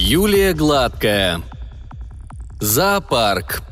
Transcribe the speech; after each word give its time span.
Юлия 0.00 0.52
Гладкая. 0.52 1.42
Зоопарк. 2.60 3.62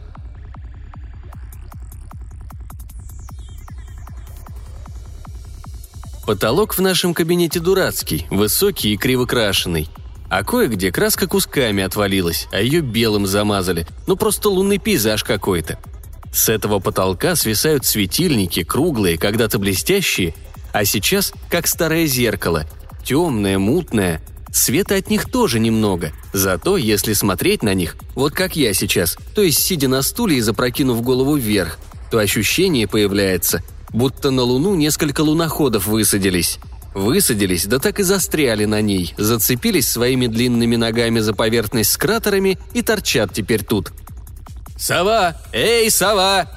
Потолок 6.27 6.75
в 6.75 6.81
нашем 6.81 7.15
кабинете 7.15 7.61
дурацкий, 7.61 8.27
высокий 8.29 8.93
и 8.93 8.97
кривокрашенный. 8.97 9.89
А 10.29 10.43
кое-где 10.43 10.91
краска 10.91 11.29
кусками 11.29 11.85
отвалилась, 11.85 12.49
а 12.51 12.61
ее 12.61 12.81
белым 12.81 13.29
замазали. 13.29 13.87
Ну 14.09 14.17
просто 14.17 14.51
лунный 14.51 14.79
пейзаж 14.79 15.23
какой-то. 15.23 15.79
С 16.33 16.49
этого 16.49 16.81
потолка 16.81 17.37
свисают 17.37 17.87
светильники, 17.87 18.65
круглые, 18.65 19.17
когда-то 19.17 19.61
блестящие, 19.61 20.35
а 20.73 20.85
сейчас 20.85 21.33
как 21.49 21.69
старое 21.69 22.07
зеркало. 22.07 22.67
Темное, 23.05 23.59
мутное. 23.59 24.21
Света 24.57 24.95
от 24.95 25.11
них 25.11 25.31
тоже 25.31 25.61
немного. 25.61 26.13
Зато, 26.33 26.79
если 26.79 27.13
смотреть 27.13 27.63
на 27.63 27.75
них, 27.75 27.95
вот 28.15 28.33
как 28.33 28.57
я 28.57 28.73
сейчас, 28.73 29.19
то 29.35 29.43
есть 29.43 29.59
сидя 29.59 29.87
на 29.87 30.01
стуле 30.01 30.39
и 30.39 30.41
запрокинув 30.41 31.03
голову 31.03 31.37
вверх, 31.37 31.79
то 32.11 32.19
ощущение 32.19 32.89
появляется, 32.89 33.63
будто 33.91 34.31
на 34.31 34.43
Луну 34.43 34.75
несколько 34.75 35.21
луноходов 35.21 35.87
высадились. 35.87 36.59
Высадились, 36.95 37.67
да 37.67 37.79
так 37.79 38.01
и 38.01 38.03
застряли 38.03 38.65
на 38.65 38.81
ней, 38.81 39.13
зацепились 39.19 39.87
своими 39.87 40.27
длинными 40.27 40.77
ногами 40.77 41.21
за 41.21 41.35
поверхность 41.35 41.93
с 41.93 41.99
кратерами 41.99 42.59
и 42.73 42.81
торчат 42.81 43.35
теперь 43.35 43.63
тут. 43.63 43.93
«Сова! 44.79 45.37
Эй, 45.53 45.91
сова!» 45.91 46.51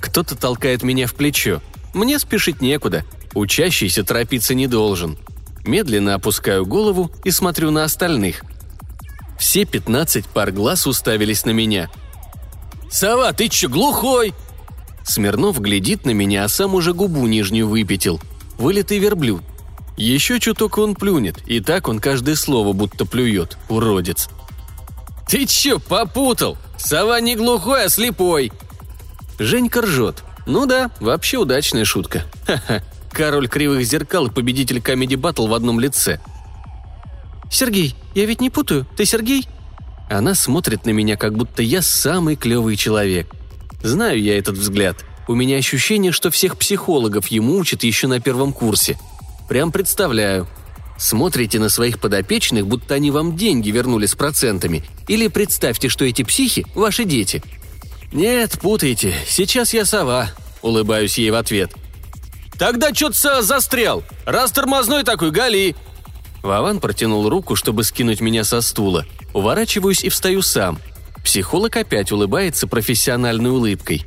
Кто-то 0.00 0.36
толкает 0.36 0.82
меня 0.82 1.06
в 1.06 1.14
плечо. 1.14 1.60
Мне 1.92 2.18
спешить 2.18 2.62
некуда. 2.62 3.04
Учащийся 3.34 4.04
торопиться 4.04 4.54
не 4.54 4.66
должен. 4.66 5.18
Медленно 5.64 6.14
опускаю 6.14 6.66
голову 6.66 7.10
и 7.24 7.30
смотрю 7.30 7.70
на 7.70 7.84
остальных. 7.84 8.42
Все 9.38 9.64
пятнадцать 9.64 10.26
пар 10.26 10.52
глаз 10.52 10.86
уставились 10.86 11.44
на 11.44 11.50
меня. 11.50 11.90
«Сова, 12.90 13.32
ты 13.32 13.48
чё, 13.48 13.68
глухой?» 13.68 14.34
Смирнов 15.04 15.60
глядит 15.60 16.04
на 16.04 16.10
меня, 16.10 16.44
а 16.44 16.48
сам 16.48 16.74
уже 16.74 16.92
губу 16.92 17.26
нижнюю 17.26 17.68
выпятил. 17.68 18.20
Вылитый 18.58 18.98
верблюд. 18.98 19.42
Еще 19.96 20.40
чуток 20.40 20.78
он 20.78 20.94
плюнет, 20.94 21.38
и 21.46 21.60
так 21.60 21.88
он 21.88 21.98
каждое 21.98 22.36
слово 22.36 22.72
будто 22.72 23.04
плюет, 23.04 23.58
уродец. 23.68 24.28
«Ты 25.28 25.46
чё, 25.46 25.78
попутал? 25.78 26.56
Сова 26.76 27.20
не 27.20 27.36
глухой, 27.36 27.86
а 27.86 27.88
слепой!» 27.88 28.52
Женька 29.38 29.82
ржет. 29.82 30.22
Ну 30.46 30.66
да, 30.66 30.90
вообще 31.00 31.38
удачная 31.38 31.84
шутка. 31.84 32.24
Ха-ха. 32.46 32.82
Король 33.12 33.48
кривых 33.48 33.84
зеркал 33.84 34.26
и 34.26 34.30
победитель 34.30 34.80
комедий 34.80 35.16
батл 35.16 35.46
в 35.46 35.54
одном 35.54 35.78
лице. 35.78 36.20
«Сергей, 37.50 37.94
я 38.14 38.24
ведь 38.24 38.40
не 38.40 38.50
путаю, 38.50 38.86
ты 38.96 39.04
Сергей?» 39.04 39.46
Она 40.10 40.34
смотрит 40.34 40.84
на 40.86 40.90
меня, 40.90 41.16
как 41.16 41.36
будто 41.36 41.62
я 41.62 41.82
самый 41.82 42.36
клевый 42.36 42.76
человек. 42.76 43.30
Знаю 43.82 44.20
я 44.20 44.38
этот 44.38 44.56
взгляд. 44.56 45.04
У 45.28 45.34
меня 45.34 45.56
ощущение, 45.56 46.12
что 46.12 46.30
всех 46.30 46.56
психологов 46.58 47.28
ему 47.28 47.56
учат 47.56 47.84
еще 47.84 48.06
на 48.06 48.20
первом 48.20 48.52
курсе– 48.52 48.98
Прям 49.52 49.70
представляю. 49.70 50.48
Смотрите 50.96 51.58
на 51.58 51.68
своих 51.68 52.00
подопечных, 52.00 52.66
будто 52.66 52.94
они 52.94 53.10
вам 53.10 53.36
деньги 53.36 53.70
вернули 53.70 54.06
с 54.06 54.14
процентами. 54.14 54.82
Или 55.08 55.28
представьте, 55.28 55.90
что 55.90 56.06
эти 56.06 56.22
психи– 56.22 56.64
ваши 56.74 57.04
дети. 57.04 57.42
«Нет, 58.12 58.58
путаете. 58.60 59.14
Сейчас 59.26 59.74
я 59.74 59.84
сова»,– 59.84 60.30
улыбаюсь 60.62 61.18
ей 61.18 61.30
в 61.30 61.34
ответ. 61.34 61.72
«Тогда 62.58 62.92
чё-то 62.92 63.42
застрял. 63.42 64.04
Раз 64.24 64.52
тормозной 64.52 65.04
такой, 65.04 65.30
гали!» 65.30 65.74
Вован 66.42 66.80
протянул 66.80 67.28
руку, 67.28 67.56
чтобы 67.56 67.84
скинуть 67.84 68.20
меня 68.20 68.44
со 68.44 68.60
стула. 68.60 69.06
Уворачиваюсь 69.32 70.04
и 70.04 70.08
встаю 70.08 70.42
сам. 70.42 70.78
Психолог 71.24 71.76
опять 71.76 72.12
улыбается 72.12 72.66
профессиональной 72.66 73.50
улыбкой. 73.50 74.04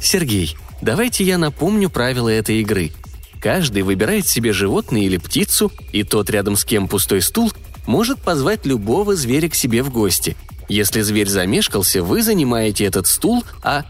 «Сергей, 0.00 0.56
давайте 0.82 1.24
я 1.24 1.38
напомню 1.38 1.88
правила 1.88 2.28
этой 2.28 2.60
игры– 2.60 2.92
Каждый 3.44 3.82
выбирает 3.82 4.26
себе 4.26 4.54
животное 4.54 5.02
или 5.02 5.18
птицу, 5.18 5.70
и 5.92 6.02
тот, 6.02 6.30
рядом 6.30 6.56
с 6.56 6.64
кем 6.64 6.88
пустой 6.88 7.20
стул, 7.20 7.52
может 7.86 8.22
позвать 8.22 8.64
любого 8.64 9.14
зверя 9.16 9.50
к 9.50 9.54
себе 9.54 9.82
в 9.82 9.92
гости. 9.92 10.34
Если 10.66 11.02
зверь 11.02 11.28
замешкался, 11.28 12.02
вы 12.02 12.22
занимаете 12.22 12.86
этот 12.86 13.06
стул, 13.06 13.44
а... 13.62 13.84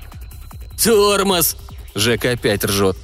«Тормоз!»– 0.83 1.56
Жека 1.94 2.33
опять 2.33 2.65
ржет. 2.65 2.97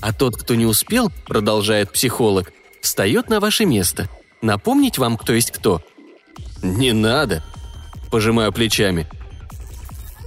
А 0.00 0.12
тот, 0.12 0.36
кто 0.36 0.54
не 0.54 0.66
успел, 0.66 1.10
продолжает 1.26 1.92
психолог, 1.92 2.52
встает 2.80 3.28
на 3.28 3.40
ваше 3.40 3.64
место. 3.64 4.08
Напомнить 4.40 4.98
вам, 4.98 5.16
кто 5.16 5.32
есть 5.32 5.50
кто? 5.50 5.82
«Не 6.62 6.92
надо»,– 6.92 7.42
пожимаю 8.10 8.52
плечами. 8.52 9.06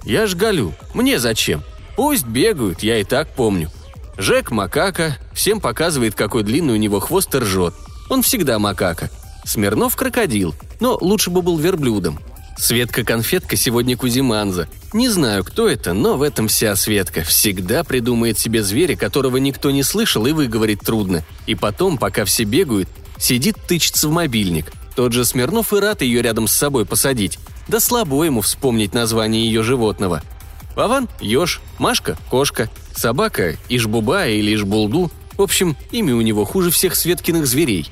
«Я 0.03 0.27
ж 0.27 0.35
галю, 0.35 0.73
мне 0.93 1.19
зачем? 1.19 1.61
Пусть 1.95 2.25
бегают, 2.25 2.83
я 2.83 2.99
и 2.99 3.03
так 3.03 3.33
помню. 3.35 3.69
Жек– 4.17 4.49
макака, 4.51 5.17
всем 5.33 5.59
показывает, 5.59 6.15
какой 6.15 6.43
длинный 6.43 6.73
у 6.73 6.77
него 6.77 6.99
хвост 6.99 7.33
и 7.35 7.39
ржет. 7.39 7.73
Он 8.09 8.21
всегда 8.21 8.59
макака. 8.59 9.09
Смирнов– 9.45 9.95
крокодил, 9.97 10.55
но 10.79 10.97
лучше 10.99 11.29
бы 11.29 11.41
был 11.41 11.57
верблюдом. 11.57 12.19
Светка-конфетка 12.61 13.55
сегодня 13.55 13.97
Кузиманза. 13.97 14.67
Не 14.93 15.09
знаю, 15.09 15.43
кто 15.43 15.67
это, 15.67 15.93
но 15.93 16.15
в 16.15 16.21
этом 16.21 16.47
вся 16.47 16.75
Светка. 16.75 17.23
Всегда 17.23 17.83
придумает 17.83 18.37
себе 18.37 18.61
зверя, 18.61 18.95
которого 18.95 19.37
никто 19.37 19.71
не 19.71 19.81
слышал 19.81 20.27
и 20.27 20.31
выговорить 20.31 20.81
трудно. 20.81 21.25
И 21.47 21.55
потом, 21.55 21.97
пока 21.97 22.23
все 22.23 22.43
бегают, 22.43 22.87
сидит 23.17 23.57
тычется 23.67 24.07
в 24.07 24.11
мобильник. 24.11 24.71
Тот 24.95 25.11
же 25.11 25.25
Смирнов 25.25 25.73
и 25.73 25.79
рад 25.79 26.03
ее 26.03 26.21
рядом 26.21 26.47
с 26.47 26.51
собой 26.51 26.85
посадить. 26.85 27.39
Да 27.67 27.79
слабо 27.79 28.23
ему 28.23 28.41
вспомнить 28.41 28.93
название 28.93 29.43
ее 29.43 29.63
животного. 29.63 30.21
Вован– 30.75 31.09
еж, 31.19 31.61
Машка– 31.79 32.15
кошка, 32.29 32.69
собака– 32.95 33.57
Ишбуба 33.69 34.27
или 34.27 34.53
Ишбулду. 34.53 35.11
В 35.35 35.41
общем, 35.41 35.75
имя 35.89 36.15
у 36.15 36.21
него 36.21 36.45
хуже 36.45 36.69
всех 36.69 36.95
Светкиных 36.95 37.47
зверей. 37.47 37.89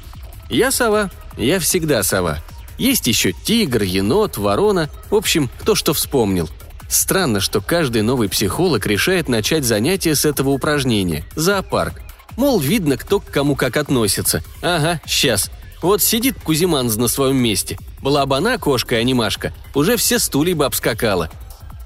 Я 0.47 0.69
сова, 0.69 1.09
я 1.39 1.59
всегда 1.59 2.03
сова. 2.03 2.37
Есть 2.79 3.07
еще 3.07 3.33
тигр, 3.33 3.83
енот, 3.83 4.37
ворона, 4.37 4.89
в 5.11 5.15
общем, 5.15 5.49
кто 5.59 5.75
что 5.75 5.93
вспомнил. 5.93 6.49
Странно, 6.87 7.41
что 7.41 7.61
каждый 7.61 8.01
новый 8.01 8.29
психолог 8.29 8.87
решает 8.87 9.27
начать 9.27 9.65
занятие 9.65 10.15
с 10.15 10.25
этого 10.25 10.49
упражнения– 10.49 11.23
зоопарк. 11.35 12.01
Мол, 12.37 12.59
видно, 12.59 12.97
кто 12.97 13.19
к 13.19 13.25
кому 13.25 13.55
как 13.55 13.75
относится. 13.75 14.41
Ага, 14.61 15.01
сейчас. 15.05 15.51
Вот 15.81 16.01
сидит 16.01 16.39
Кузиманз 16.41 16.95
на 16.95 17.09
своем 17.09 17.35
месте. 17.35 17.77
Была 18.01 18.25
бы 18.25 18.37
она 18.37 18.57
кошка, 18.57 18.95
а 18.95 19.03
не 19.03 19.13
Машка, 19.13 19.53
уже 19.75 19.97
все 19.97 20.17
стулья 20.17 20.55
бы 20.55 20.65
обскакала. 20.65 21.29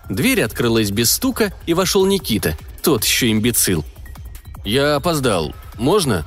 Дверь 0.10 0.44
открылась 0.44 0.92
без 0.92 1.12
стука, 1.12 1.54
и 1.66 1.74
вошел 1.74 2.06
Никита, 2.06 2.56
тот 2.84 3.04
еще 3.04 3.32
имбецил. 3.32 3.84
«Я 4.64 4.96
опоздал. 4.96 5.56
Можно?» 5.78 6.26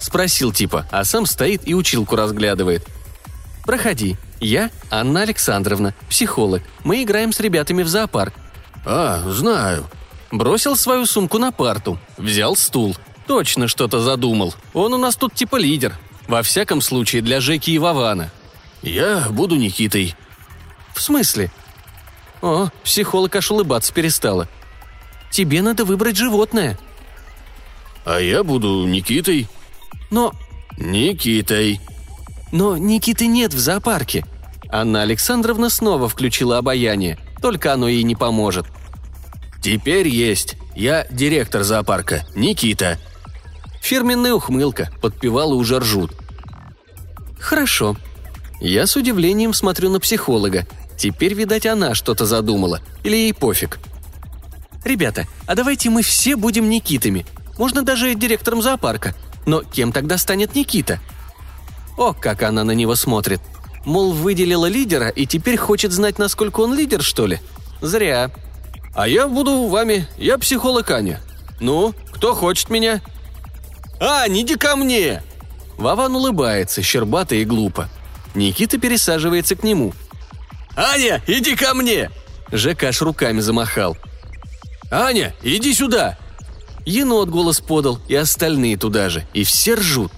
Спросил 0.00 0.52
типа, 0.52 0.86
а 0.90 1.04
сам 1.04 1.26
стоит 1.26 1.62
и 1.66 1.74
училку 1.74 2.14
разглядывает. 2.14 2.86
«Проходи. 3.64 4.16
Я 4.40 4.70
Анна 4.90 5.22
Александровна, 5.22 5.94
психолог. 6.08 6.62
Мы 6.84 7.02
играем 7.02 7.32
с 7.32 7.40
ребятами 7.40 7.82
в 7.82 7.88
зоопарк». 7.88 8.34
«А, 8.84 9.22
знаю». 9.30 9.86
Бросил 10.30 10.76
свою 10.76 11.06
сумку 11.06 11.38
на 11.38 11.52
парту, 11.52 11.98
взял 12.16 12.56
стул. 12.56 12.96
Точно 13.26 13.68
что-то 13.68 14.00
задумал. 14.00 14.54
Он 14.72 14.92
у 14.92 14.98
нас 14.98 15.16
тут 15.16 15.34
типа 15.34 15.56
лидер. 15.56 15.96
Во 16.26 16.42
всяком 16.42 16.80
случае, 16.80 17.22
для 17.22 17.40
Жеки 17.40 17.70
и 17.70 17.78
Вована. 17.78 18.30
«Я 18.82 19.28
буду 19.30 19.56
Никитой». 19.56 20.14
«В 20.94 21.00
смысле?» 21.00 21.50
О, 22.44 22.68
психолог 22.82 23.34
аж 23.36 23.50
улыбаться 23.50 23.94
перестала. 23.94 24.48
Тебе 25.30 25.62
надо 25.62 25.86
выбрать 25.86 26.16
животное. 26.16 26.78
А 28.04 28.18
я 28.18 28.44
буду 28.44 28.86
Никитой. 28.86 29.48
Но... 30.10 30.32
Никитой. 30.76 31.80
Но 32.52 32.76
Никиты 32.76 33.26
нет 33.26 33.54
в 33.54 33.58
зоопарке. 33.58 34.24
Анна 34.68 35.02
Александровна 35.02 35.70
снова 35.70 36.08
включила 36.08 36.58
обаяние, 36.58 37.18
только 37.40 37.72
оно 37.72 37.88
ей 37.88 38.02
не 38.02 38.16
поможет. 38.16 38.66
Теперь 39.62 40.08
есть. 40.08 40.56
Я 40.74 41.06
директор 41.10 41.62
зоопарка, 41.62 42.26
Никита. 42.34 42.98
Фирменная 43.80 44.34
ухмылка, 44.34 44.90
подпевала 45.00 45.54
уже 45.54 45.78
ржут. 45.78 46.12
Хорошо. 47.38 47.96
Я 48.60 48.86
с 48.86 48.96
удивлением 48.96 49.52
смотрю 49.52 49.90
на 49.90 50.00
психолога, 50.00 50.66
Теперь, 50.96 51.34
видать, 51.34 51.66
она 51.66 51.94
что-то 51.94 52.26
задумала. 52.26 52.80
Или 53.02 53.16
ей 53.16 53.34
пофиг. 53.34 53.78
«Ребята, 54.84 55.26
а 55.46 55.54
давайте 55.54 55.90
мы 55.90 56.02
все 56.02 56.36
будем 56.36 56.68
Никитами. 56.68 57.26
Можно 57.58 57.82
даже 57.82 58.14
директором 58.14 58.62
зоопарка. 58.62 59.14
Но 59.46 59.62
кем 59.62 59.92
тогда 59.92 60.18
станет 60.18 60.54
Никита?» 60.54 61.00
О, 61.96 62.12
как 62.12 62.42
она 62.42 62.64
на 62.64 62.72
него 62.72 62.96
смотрит. 62.96 63.40
Мол, 63.84 64.12
выделила 64.12 64.66
лидера 64.66 65.08
и 65.08 65.26
теперь 65.26 65.56
хочет 65.56 65.92
знать, 65.92 66.18
насколько 66.18 66.60
он 66.60 66.74
лидер, 66.74 67.02
что 67.02 67.26
ли? 67.26 67.40
Зря. 67.80 68.30
«А 68.94 69.08
я 69.08 69.26
буду 69.26 69.66
вами. 69.66 70.06
Я 70.16 70.38
психолог 70.38 70.88
Аня. 70.90 71.20
Ну, 71.58 71.94
кто 72.12 72.34
хочет 72.34 72.70
меня?» 72.70 73.02
«Ань, 74.00 74.40
иди 74.40 74.54
ко 74.54 74.76
мне!» 74.76 75.22
Вован 75.76 76.14
улыбается, 76.14 76.80
щербато 76.80 77.34
и 77.34 77.44
глупо. 77.44 77.88
Никита 78.36 78.78
пересаживается 78.78 79.56
к 79.56 79.64
нему– 79.64 79.92
«Аня, 80.76 81.22
иди 81.26 81.54
ко 81.54 81.74
мне!» 81.74 82.10
Жека 82.50 82.88
аж 82.88 83.00
руками 83.02 83.40
замахал. 83.40 83.96
«Аня, 84.90 85.34
иди 85.42 85.72
сюда!» 85.72 86.18
Енот 86.84 87.30
голос 87.30 87.60
подал, 87.60 88.00
и 88.08 88.14
остальные 88.14 88.76
туда 88.76 89.08
же, 89.08 89.26
и 89.32 89.44
все 89.44 89.74
ржут. 89.74 90.12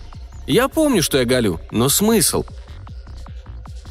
Я 0.46 0.68
помню, 0.68 1.02
что 1.02 1.18
я 1.18 1.24
галю, 1.24 1.60
но 1.70 1.88
смысл? 1.88 2.44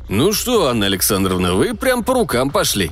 «Ну 0.07 0.33
что, 0.33 0.67
Анна 0.67 0.85
Александровна, 0.85 1.55
вы 1.55 1.73
прям 1.73 2.03
по 2.03 2.13
рукам 2.13 2.51
пошли», 2.51 2.91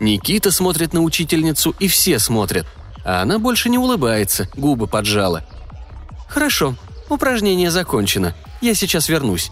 Никита 0.00 0.50
смотрит 0.50 0.94
на 0.94 1.02
учительницу, 1.02 1.74
и 1.78 1.86
все 1.86 2.18
смотрят. 2.18 2.66
А 3.04 3.20
она 3.20 3.38
больше 3.38 3.68
не 3.68 3.78
улыбается, 3.78 4.48
губы 4.56 4.86
поджала. 4.86 5.44
«Хорошо, 6.28 6.74
упражнение 7.08 7.70
закончено. 7.70 8.34
Я 8.62 8.74
сейчас 8.74 9.08
вернусь». 9.08 9.50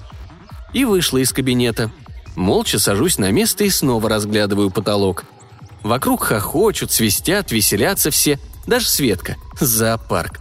И 0.73 0.85
вышла 0.85 1.19
из 1.19 1.33
кабинета. 1.33 1.91
Молча 2.35 2.79
сажусь 2.79 3.19
на 3.19 3.31
место 3.31 3.65
и 3.65 3.71
снова 3.71 4.09
разглядываю 4.09 4.71
потолок. 4.71 5.25
Вокруг 5.83 6.25
хохочут, 6.25 6.93
свистят, 6.93 7.53
веселятся 7.53 8.11
все, 8.11 8.39
даже 8.67 8.87
Светка. 8.89 9.37
Зоопарк. 9.61 10.41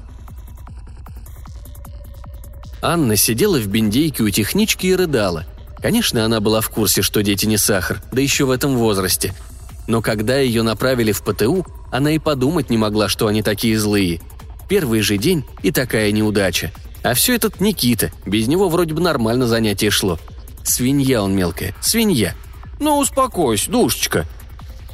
Анна 2.82 3.16
сидела 3.16 3.58
в 3.58 3.68
бендейке 3.68 4.24
у 4.24 4.30
технички 4.30 4.88
и 4.88 4.96
рыдала. 4.96 5.46
Конечно, 5.82 6.26
она 6.26 6.40
была 6.40 6.62
в 6.62 6.70
курсе, 6.70 7.02
что 7.02 7.24
дети 7.24 7.46
не 7.46 7.58
сахар, 7.58 8.02
да 8.12 8.22
еще 8.22 8.46
в 8.46 8.52
этом 8.52 8.78
возрасте– 8.78 9.34
но 9.88 10.02
когда 10.02 10.38
ее 10.38 10.62
направили 10.62 11.14
в 11.14 11.24
ПТУ, 11.24 11.66
она 11.92 12.12
и 12.12 12.20
подумать 12.20 12.70
не 12.70 12.78
могла, 12.78 13.08
что 13.08 13.28
они 13.28 13.42
такие 13.42 13.80
злые. 13.80 14.22
Первый 14.68 15.02
же 15.02 15.18
день 15.18 15.46
и 15.64 15.72
такая 15.72 16.12
неудача. 16.12 16.74
А 17.04 17.14
все 17.14 17.36
этот 17.36 17.62
Никита, 17.62 18.12
без 18.26 18.48
него 18.48 18.68
вроде 18.68 18.94
бы 18.94 19.02
нормально 19.02 19.48
занятие 19.48 19.90
шло. 19.90 20.20
Свинья 20.64 21.24
он 21.24 21.34
мелкая, 21.34 21.74
свинья. 21.80 22.36
Ну, 22.80 22.98
успокойся, 22.98 23.72
душечка. 23.72 24.28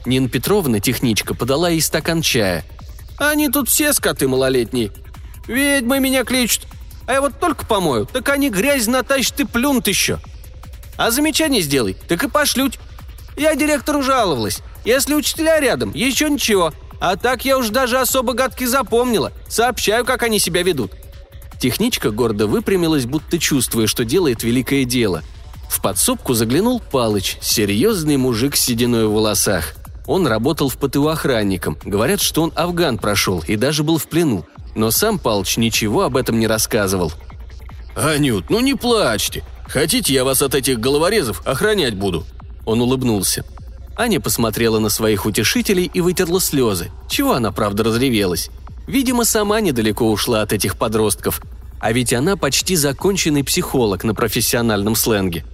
Нина 0.06 0.30
Петровна, 0.30 0.80
техничка, 0.80 1.34
подала 1.34 1.70
ей 1.70 1.82
стакан 1.82 2.22
чая. 2.22 2.64
Они 3.18 3.50
тут 3.50 3.70
все 3.70 3.94
скоты 3.94 4.28
малолетние. 4.28 4.92
Ведьмы 5.48 6.00
меня 6.00 6.24
кличут. 6.24 6.68
А 7.06 7.14
я 7.14 7.22
вот 7.22 7.40
только 7.40 7.66
помою, 7.66 8.06
так 8.06 8.30
они 8.30 8.50
грязь 8.50 8.88
натащат 8.88 9.40
и 9.42 9.46
плюнут 9.46 9.88
еще. 9.88 10.20
А 10.98 11.12
замечание 11.12 11.62
сделай, 11.62 11.98
так 12.08 12.24
и 12.24 12.30
пошлють. 12.30 12.80
Я 13.36 13.56
директору 13.56 14.04
жаловалась. 14.04 14.62
Если 14.86 15.14
учителя 15.14 15.60
рядом, 15.60 15.92
еще 15.94 16.30
ничего. 16.30 16.74
А 17.00 17.16
так 17.16 17.46
я 17.46 17.58
уж 17.58 17.70
даже 17.70 18.00
особо 18.00 18.34
гадки 18.34 18.66
запомнила. 18.66 19.32
Сообщаю, 19.48 20.06
как 20.06 20.24
они 20.24 20.40
себя 20.40 20.64
ведут». 20.64 20.92
Техничка 21.60 22.12
гордо 22.12 22.48
выпрямилась, 22.48 23.06
будто 23.06 23.40
чувствуя, 23.40 23.88
что 23.88 24.04
делает 24.04 24.44
великое 24.44 24.84
дело. 24.84 25.24
В 25.70 25.82
подсобку 25.82 26.34
заглянул 26.34 26.80
Палыч, 26.80 27.38
серьезный 27.42 28.18
мужик 28.18 28.56
с 28.56 28.62
сединой 28.62 29.08
в 29.08 29.14
волосах. 29.14 29.74
Он 30.06 30.28
работал 30.28 30.70
в 30.70 30.78
ПТУ 30.78 31.08
охранником. 31.08 31.78
Говорят, 31.84 32.22
что 32.22 32.44
он 32.44 32.52
афган 32.56 32.98
прошел 32.98 33.44
и 33.48 33.56
даже 33.56 33.84
был 33.84 33.98
в 33.98 34.08
плену. 34.08 34.46
Но 34.76 34.92
сам 34.92 35.20
Палыч 35.20 35.58
ничего 35.58 36.04
об 36.04 36.18
этом 36.18 36.40
не 36.40 36.48
рассказывал. 36.48 37.12
«Анют, 37.96 38.50
ну 38.50 38.60
не 38.60 38.76
плачьте. 38.76 39.44
Хотите, 39.68 40.14
я 40.14 40.24
вас 40.24 40.42
от 40.42 40.56
этих 40.56 40.80
головорезов 40.80 41.46
охранять 41.46 41.96
буду?» 41.96 42.26
Он 42.66 42.82
улыбнулся. 42.82 43.46
Аня 43.96 44.20
посмотрела 44.20 44.80
на 44.80 44.90
своих 44.90 45.26
утешителей 45.26 45.90
и 45.94 46.02
вытерла 46.02 46.42
слезы. 46.42 46.92
Чего 47.08 47.34
она, 47.34 47.52
правда, 47.52 47.84
разревелась? 47.84 48.50
Видимо, 48.88 49.24
сама 49.24 49.62
недалеко 49.62 50.10
ушла 50.10 50.42
от 50.42 50.52
этих 50.52 50.78
подростков. 50.78 51.42
А 51.80 51.92
ведь 51.92 52.14
она 52.14 52.36
почти 52.36 52.76
законченный 52.76 53.44
психолог 53.44 54.04
на 54.04 54.16
профессиональном 54.16 54.96
сленге. 54.96 55.46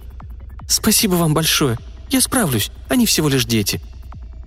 «Спасибо 0.68 1.14
вам 1.14 1.34
большое. 1.34 1.78
Я 2.08 2.20
справлюсь. 2.20 2.70
Они 2.88 3.04
всего 3.04 3.28
лишь 3.28 3.44
дети». 3.44 3.80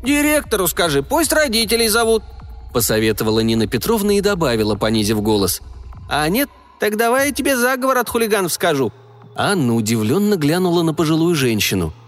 «Директору 0.01 0.67
скажи, 0.67 1.03
пусть 1.03 1.31
родителей 1.31 1.87
зовут»,– 1.87 2.23
посоветовала 2.73 3.39
Нина 3.39 3.67
Петровна 3.67 4.17
и 4.17 4.21
добавила, 4.21 4.75
понизив 4.75 5.21
голос. 5.21 5.61
«А 6.09 6.27
нет, 6.27 6.49
так 6.79 6.97
давай 6.97 7.27
я 7.27 7.31
тебе 7.31 7.55
заговор 7.55 7.97
от 7.99 8.09
хулиганов 8.09 8.51
скажу». 8.51 8.91
Анна 9.35 9.75
удивленно 9.75 10.35
глянула 10.35 10.83
на 10.83 10.93
пожилую 10.93 11.35
женщину– 11.35 11.93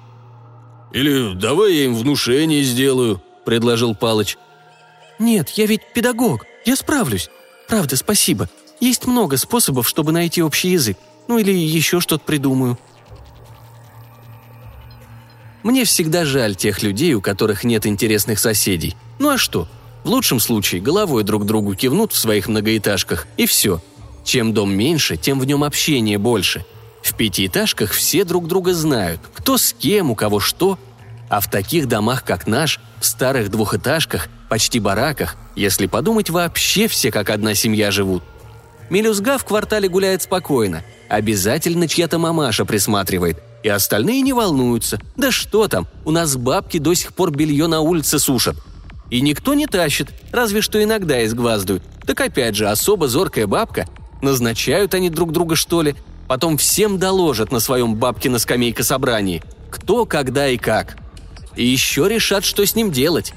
или 0.95 1.33
давай 1.33 1.73
я 1.73 1.85
им 1.85 1.93
внушение 1.93 2.63
сделаю»,— 2.63 3.21
предложил 3.45 3.95
Палыч. 3.95 4.37
«Нет, 5.19 5.49
я 5.49 5.65
ведь 5.65 5.81
педагог, 5.93 6.45
я 6.63 6.77
справлюсь. 6.77 7.29
Правда, 7.67 7.97
спасибо. 7.97 8.49
Есть 8.79 9.05
много 9.05 9.35
способов, 9.35 9.89
чтобы 9.89 10.13
найти 10.13 10.41
общий 10.41 10.69
язык. 10.69 10.97
Ну 11.27 11.37
или 11.37 11.51
еще 11.51 11.99
что-то 11.99 12.23
придумаю». 12.23 12.79
Мне 15.63 15.83
всегда 15.83 16.23
жаль 16.23 16.55
тех 16.55 16.81
людей, 16.81 17.13
у 17.13 17.19
которых 17.19 17.65
нет 17.65 17.85
интересных 17.85 18.39
соседей. 18.39 18.95
Ну 19.19 19.31
а 19.31 19.37
что? 19.37 19.67
В 20.05 20.09
лучшем 20.09 20.39
случае 20.39 20.79
головой 20.79 21.23
друг 21.23 21.45
другу 21.45 21.75
кивнут 21.75 22.13
в 22.13 22.17
своих 22.17 22.47
многоэтажках, 22.47 23.27
и 23.35 23.45
все. 23.45 23.81
Чем 24.23 24.53
дом 24.53 24.73
меньше, 24.73 25.17
тем 25.17 25.41
в 25.41 25.45
нем 25.45 25.65
общение 25.65 26.17
больше– 26.17 26.65
в 27.05 27.13
пятиэтажках 27.13 27.91
все 27.91 28.23
друг 28.23 28.47
друга 28.47 28.73
знают, 28.73 29.21
кто 29.35 29.59
с 29.59 29.73
кем, 29.73 30.09
у 30.09 30.15
кого 30.15 30.39
что. 30.39 30.79
А 31.29 31.39
в 31.39 31.47
таких 31.47 31.87
домах, 31.87 32.23
как 32.23 32.47
наш, 32.47 32.79
в 32.99 33.05
старых 33.05 33.51
двухэтажках, 33.51 34.27
почти 34.49 34.79
бараках, 34.79 35.35
если 35.55 35.85
подумать, 35.85 36.31
вообще 36.31 36.87
все 36.87 37.11
как 37.11 37.29
одна 37.29 37.53
семья 37.53 37.91
живут. 37.91 38.23
Мелюзга 38.89 39.37
в 39.37 39.45
квартале 39.45 39.87
гуляет 39.87 40.23
спокойно. 40.23 40.83
Обязательно 41.07 41.87
чья-то 41.87 42.17
мамаша 42.17 42.65
присматривает. 42.65 43.37
И 43.61 43.69
остальные 43.69 44.21
не 44.21 44.33
волнуются. 44.33 44.99
Да 45.15 45.31
что 45.31 45.67
там, 45.67 45.87
у 46.05 46.11
нас 46.11 46.35
бабки 46.35 46.79
до 46.79 46.95
сих 46.95 47.13
пор 47.13 47.29
белье 47.29 47.67
на 47.67 47.81
улице 47.81 48.17
сушат. 48.17 48.55
И 49.09 49.21
никто 49.21 49.53
не 49.53 49.67
тащит, 49.67 50.09
разве 50.31 50.61
что 50.61 50.83
иногда 50.83 51.23
изгваздывают. 51.25 51.83
Так 52.05 52.21
опять 52.21 52.55
же, 52.55 52.67
особо 52.67 53.07
зоркая 53.07 53.47
бабка. 53.47 53.87
Назначают 54.21 54.93
они 54.93 55.09
друг 55.09 55.31
друга, 55.31 55.55
что 55.55 55.81
ли, 55.81 55.95
Потом 56.27 56.57
всем 56.57 56.97
доложат 56.97 57.51
на 57.51 57.59
своем 57.59 57.95
бабкино 57.95 58.39
скамейка 58.39 58.83
собрании. 58.83 59.43
Кто, 59.69 60.05
когда 60.05 60.47
и 60.47 60.57
как. 60.57 60.97
И 61.55 61.65
еще 61.65 62.07
решат, 62.09 62.43
что 62.43 62.65
с 62.65 62.75
ним 62.75 62.91
делать. 62.91 63.33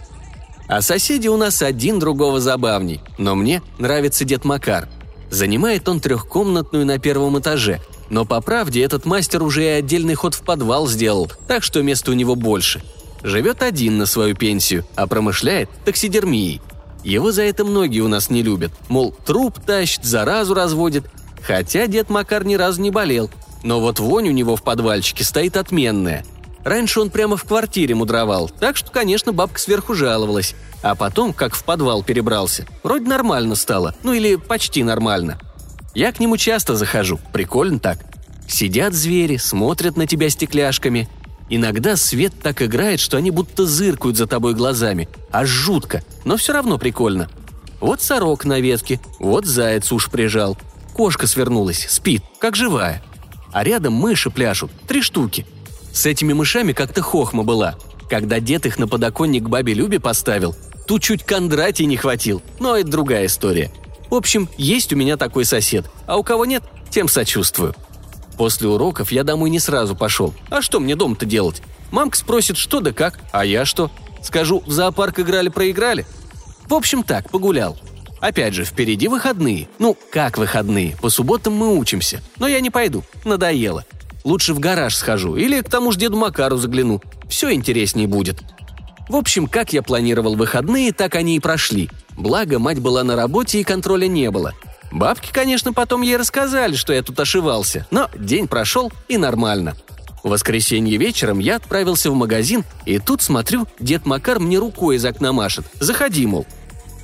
А 0.68 0.80
соседи 0.80 1.28
у 1.28 1.36
нас 1.36 1.62
один 1.62 1.98
другого 1.98 2.40
забавней. 2.40 3.00
Но 3.18 3.34
мне 3.34 3.62
нравится 3.78 4.24
дед 4.24 4.44
Макар. 4.44 4.88
Занимает 5.30 5.88
он 5.88 6.00
трехкомнатную 6.00 6.86
на 6.86 6.98
первом 6.98 7.38
этаже. 7.38 7.80
Но 8.08 8.24
по 8.24 8.40
правде 8.40 8.82
этот 8.82 9.04
мастер 9.04 9.42
уже 9.42 9.64
и 9.64 9.68
отдельный 9.68 10.14
ход 10.14 10.34
в 10.34 10.40
подвал 10.40 10.86
сделал, 10.88 11.30
так 11.46 11.62
что 11.62 11.82
места 11.82 12.10
у 12.10 12.14
него 12.14 12.34
больше. 12.34 12.82
Живет 13.22 13.62
один 13.62 13.98
на 13.98 14.06
свою 14.06 14.34
пенсию, 14.36 14.84
а 14.94 15.06
промышляет 15.06 15.70
таксидермией. 15.84 16.60
Его 17.04 17.32
за 17.32 17.42
это 17.42 17.64
многие 17.64 18.00
у 18.00 18.08
нас 18.08 18.30
не 18.30 18.42
любят. 18.42 18.72
Мол, 18.88 19.14
труп 19.24 19.58
тащит, 19.64 20.04
заразу 20.04 20.54
разводит, 20.54 21.04
Хотя 21.48 21.86
дед 21.86 22.10
Макар 22.10 22.44
ни 22.44 22.56
разу 22.56 22.82
не 22.82 22.90
болел. 22.90 23.30
Но 23.62 23.80
вот 23.80 23.98
вонь 23.98 24.28
у 24.28 24.32
него 24.32 24.56
в 24.56 24.62
подвальчике 24.62 25.24
стоит 25.24 25.56
отменная. 25.56 26.24
Раньше 26.64 27.00
он 27.00 27.10
прямо 27.10 27.36
в 27.36 27.44
квартире 27.44 27.94
мудровал, 27.94 28.50
так 28.50 28.76
что, 28.76 28.90
конечно, 28.90 29.32
бабка 29.32 29.58
сверху 29.58 29.94
жаловалась. 29.94 30.54
А 30.82 30.94
потом, 30.94 31.32
как 31.32 31.54
в 31.54 31.64
подвал 31.64 32.02
перебрался, 32.02 32.66
вроде 32.82 33.06
нормально 33.06 33.54
стало, 33.54 33.94
ну 34.02 34.12
или 34.12 34.36
почти 34.36 34.82
нормально. 34.82 35.38
Я 35.94 36.12
к 36.12 36.20
нему 36.20 36.36
часто 36.36 36.76
захожу, 36.76 37.18
прикольно 37.32 37.78
так. 37.78 37.98
Сидят 38.46 38.92
звери, 38.92 39.38
смотрят 39.38 39.96
на 39.96 40.06
тебя 40.06 40.28
стекляшками. 40.28 41.08
Иногда 41.50 41.96
свет 41.96 42.32
так 42.42 42.62
играет, 42.62 43.00
что 43.00 43.16
они 43.16 43.30
будто 43.30 43.66
зыркают 43.66 44.16
за 44.16 44.26
тобой 44.26 44.54
глазами. 44.54 45.08
Аж 45.30 45.48
жутко, 45.48 46.02
но 46.24 46.36
все 46.36 46.52
равно 46.52 46.78
прикольно. 46.78 47.28
Вот 47.80 48.02
сорок 48.02 48.44
на 48.44 48.60
ветке, 48.60 49.00
вот 49.18 49.46
заяц 49.46 49.92
уж 49.92 50.10
прижал– 50.10 50.58
Кошка 50.98 51.28
свернулась, 51.28 51.86
спит, 51.88 52.24
как 52.40 52.56
живая. 52.56 53.00
А 53.52 53.62
рядом 53.62 53.92
мыши 53.92 54.30
пляшут, 54.30 54.72
три 54.88 55.00
штуки. 55.00 55.46
С 55.92 56.06
этими 56.06 56.32
мышами 56.32 56.72
как-то 56.72 57.02
хохма 57.02 57.44
была. 57.44 57.76
Когда 58.10 58.40
дед 58.40 58.66
их 58.66 58.80
на 58.80 58.88
подоконник 58.88 59.44
бабе 59.44 59.74
Любе 59.74 60.00
поставил, 60.00 60.56
тут 60.88 61.04
чуть 61.04 61.22
Кондратий 61.22 61.84
не 61.84 61.96
хватил, 61.96 62.42
но 62.58 62.76
это 62.76 62.90
другая 62.90 63.26
история. 63.26 63.70
В 64.10 64.16
общем, 64.16 64.48
есть 64.56 64.92
у 64.92 64.96
меня 64.96 65.16
такой 65.16 65.44
сосед, 65.44 65.88
а 66.08 66.16
у 66.16 66.24
кого 66.24 66.44
нет, 66.46 66.64
тем 66.90 67.06
сочувствую. 67.06 67.76
После 68.38 68.68
уроков 68.68 69.10
я 69.10 69.24
домой 69.24 69.50
не 69.50 69.58
сразу 69.58 69.96
пошел. 69.96 70.32
А 70.48 70.62
что 70.62 70.78
мне 70.78 70.94
дома-то 70.94 71.26
делать? 71.26 71.60
Мамка 71.90 72.16
спросит, 72.16 72.56
что 72.56 72.80
да 72.80 72.92
как, 72.92 73.18
а 73.32 73.44
я 73.44 73.64
что? 73.64 73.90
Скажу, 74.22 74.62
в 74.64 74.70
зоопарк 74.70 75.18
играли-проиграли? 75.18 76.06
В 76.68 76.74
общем 76.74 77.02
так, 77.02 77.30
погулял. 77.30 77.76
Опять 78.20 78.54
же, 78.54 78.64
впереди 78.64 79.08
выходные. 79.08 79.68
Ну, 79.78 79.96
как 80.10 80.38
выходные? 80.38 80.96
По 81.00 81.10
субботам 81.10 81.54
мы 81.54 81.76
учимся. 81.76 82.22
Но 82.36 82.46
я 82.46 82.60
не 82.60 82.70
пойду. 82.70 83.02
Надоело. 83.24 83.84
Лучше 84.24 84.54
в 84.54 84.60
гараж 84.60 84.94
схожу 84.94 85.36
или 85.36 85.60
к 85.60 85.68
тому 85.68 85.92
же 85.92 85.98
деду 85.98 86.16
Макару 86.16 86.56
загляну. 86.56 87.02
Все 87.28 87.52
интереснее 87.52 88.06
будет. 88.06 88.42
В 89.08 89.16
общем, 89.16 89.46
как 89.46 89.72
я 89.72 89.82
планировал 89.82 90.36
выходные, 90.36 90.92
так 90.92 91.14
они 91.14 91.36
и 91.36 91.40
прошли. 91.40 91.90
Благо, 92.16 92.58
мать 92.58 92.78
была 92.78 93.04
на 93.04 93.16
работе 93.16 93.60
и 93.60 93.64
контроля 93.64 94.06
не 94.06 94.30
было. 94.30 94.54
Бабки, 94.90 95.30
конечно, 95.32 95.72
потом 95.72 96.02
ей 96.02 96.16
рассказали, 96.16 96.74
что 96.74 96.92
я 96.92 97.02
тут 97.02 97.18
ошивался, 97.20 97.86
но 97.90 98.08
день 98.16 98.48
прошел 98.48 98.92
и 99.08 99.16
нормально. 99.16 99.76
В 100.22 100.30
воскресенье 100.30 100.96
вечером 100.96 101.38
я 101.38 101.56
отправился 101.56 102.10
в 102.10 102.14
магазин, 102.14 102.64
и 102.84 102.98
тут 102.98 103.22
смотрю, 103.22 103.66
дед 103.78 104.06
Макар 104.06 104.40
мне 104.40 104.58
рукой 104.58 104.96
из 104.96 105.04
окна 105.04 105.32
машет. 105.32 105.66
Заходи, 105.78 106.26
мол. 106.26 106.46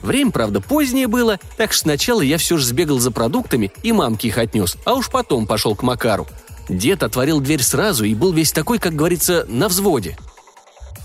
Время, 0.03 0.31
правда, 0.31 0.61
позднее 0.61 1.07
было, 1.07 1.39
так 1.57 1.73
что 1.73 1.83
сначала 1.83 2.21
я 2.21 2.37
все 2.37 2.59
же 2.59 2.67
сбегал 2.67 2.99
за 2.99 3.11
продуктами 3.11 3.73
и 3.83 3.93
мамке 3.93 4.29
их 4.29 4.39
отнес, 4.39 4.77
а 4.85 4.95
уж 4.95 5.11
потом 5.11 5.47
пошел 5.47 5.75
к 5.75 5.83
Макару. 5.83 6.27
Дед 6.69 7.03
отворил 7.03 7.41
дверь 7.41 7.63
сразу 7.63 8.05
и 8.05 8.15
был 8.15 8.33
весь 8.33 8.53
такой, 8.53 8.79
как 8.79 8.95
говорится, 8.95 9.47
на 9.49 9.69
взводе. 9.69 10.19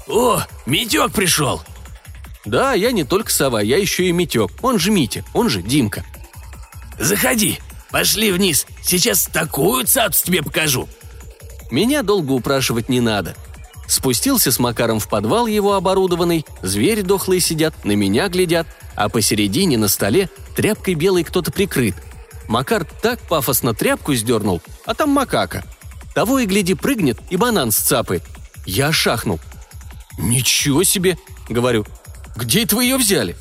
«О, 0.07 0.41
Митек 0.65 1.11
пришел!» 1.11 1.61
«Да, 2.45 2.73
я 2.73 2.91
не 2.91 3.03
только 3.03 3.31
сова, 3.31 3.61
я 3.61 3.77
еще 3.77 4.05
и 4.05 4.11
Митек. 4.11 4.49
Он 4.61 4.79
же 4.79 4.91
Митя, 4.91 5.23
он 5.33 5.49
же 5.49 5.61
Димка». 5.61 6.03
«Заходи, 6.99 7.59
пошли 7.91 8.31
вниз, 8.31 8.67
сейчас 8.83 9.25
такую 9.25 9.85
цапс 9.85 10.21
тебе 10.21 10.43
покажу», 10.43 10.87
меня 11.71 12.01
долго 12.01 12.31
упрашивать 12.31 12.89
не 12.89 12.99
надо. 12.99 13.35
Спустился 13.87 14.51
с 14.51 14.59
Макаром 14.59 14.99
в 14.99 15.07
подвал 15.07 15.47
его 15.47 15.73
оборудованный, 15.73 16.45
звери 16.61 17.01
дохлые 17.01 17.41
сидят, 17.41 17.73
на 17.85 17.93
меня 17.93 18.27
глядят, 18.27 18.67
а 18.95 19.09
посередине 19.09 19.77
на 19.77 19.87
столе 19.87 20.29
тряпкой 20.55 20.93
белой 20.93 21.23
кто-то 21.23 21.51
прикрыт. 21.51 21.95
Макар 22.47 22.85
так 22.85 23.19
пафосно 23.21 23.73
тряпку 23.73 24.13
сдернул, 24.15 24.61
а 24.85 24.95
там 24.95 25.09
макака. 25.09 25.63
Того 26.13 26.39
и 26.39 26.45
гляди 26.45 26.73
прыгнет 26.73 27.19
и 27.29 27.37
банан 27.37 27.71
сцапает. 27.71 28.23
Я 28.65 28.91
шахнул. 28.91 29.39
«Ничего 30.17 30.83
себе!»— 30.83 31.17
говорю. 31.49 31.85
«Где 32.35 32.63
это 32.63 32.75
вы 32.75 32.83
ее 32.85 32.97
взяли?» 32.97 33.37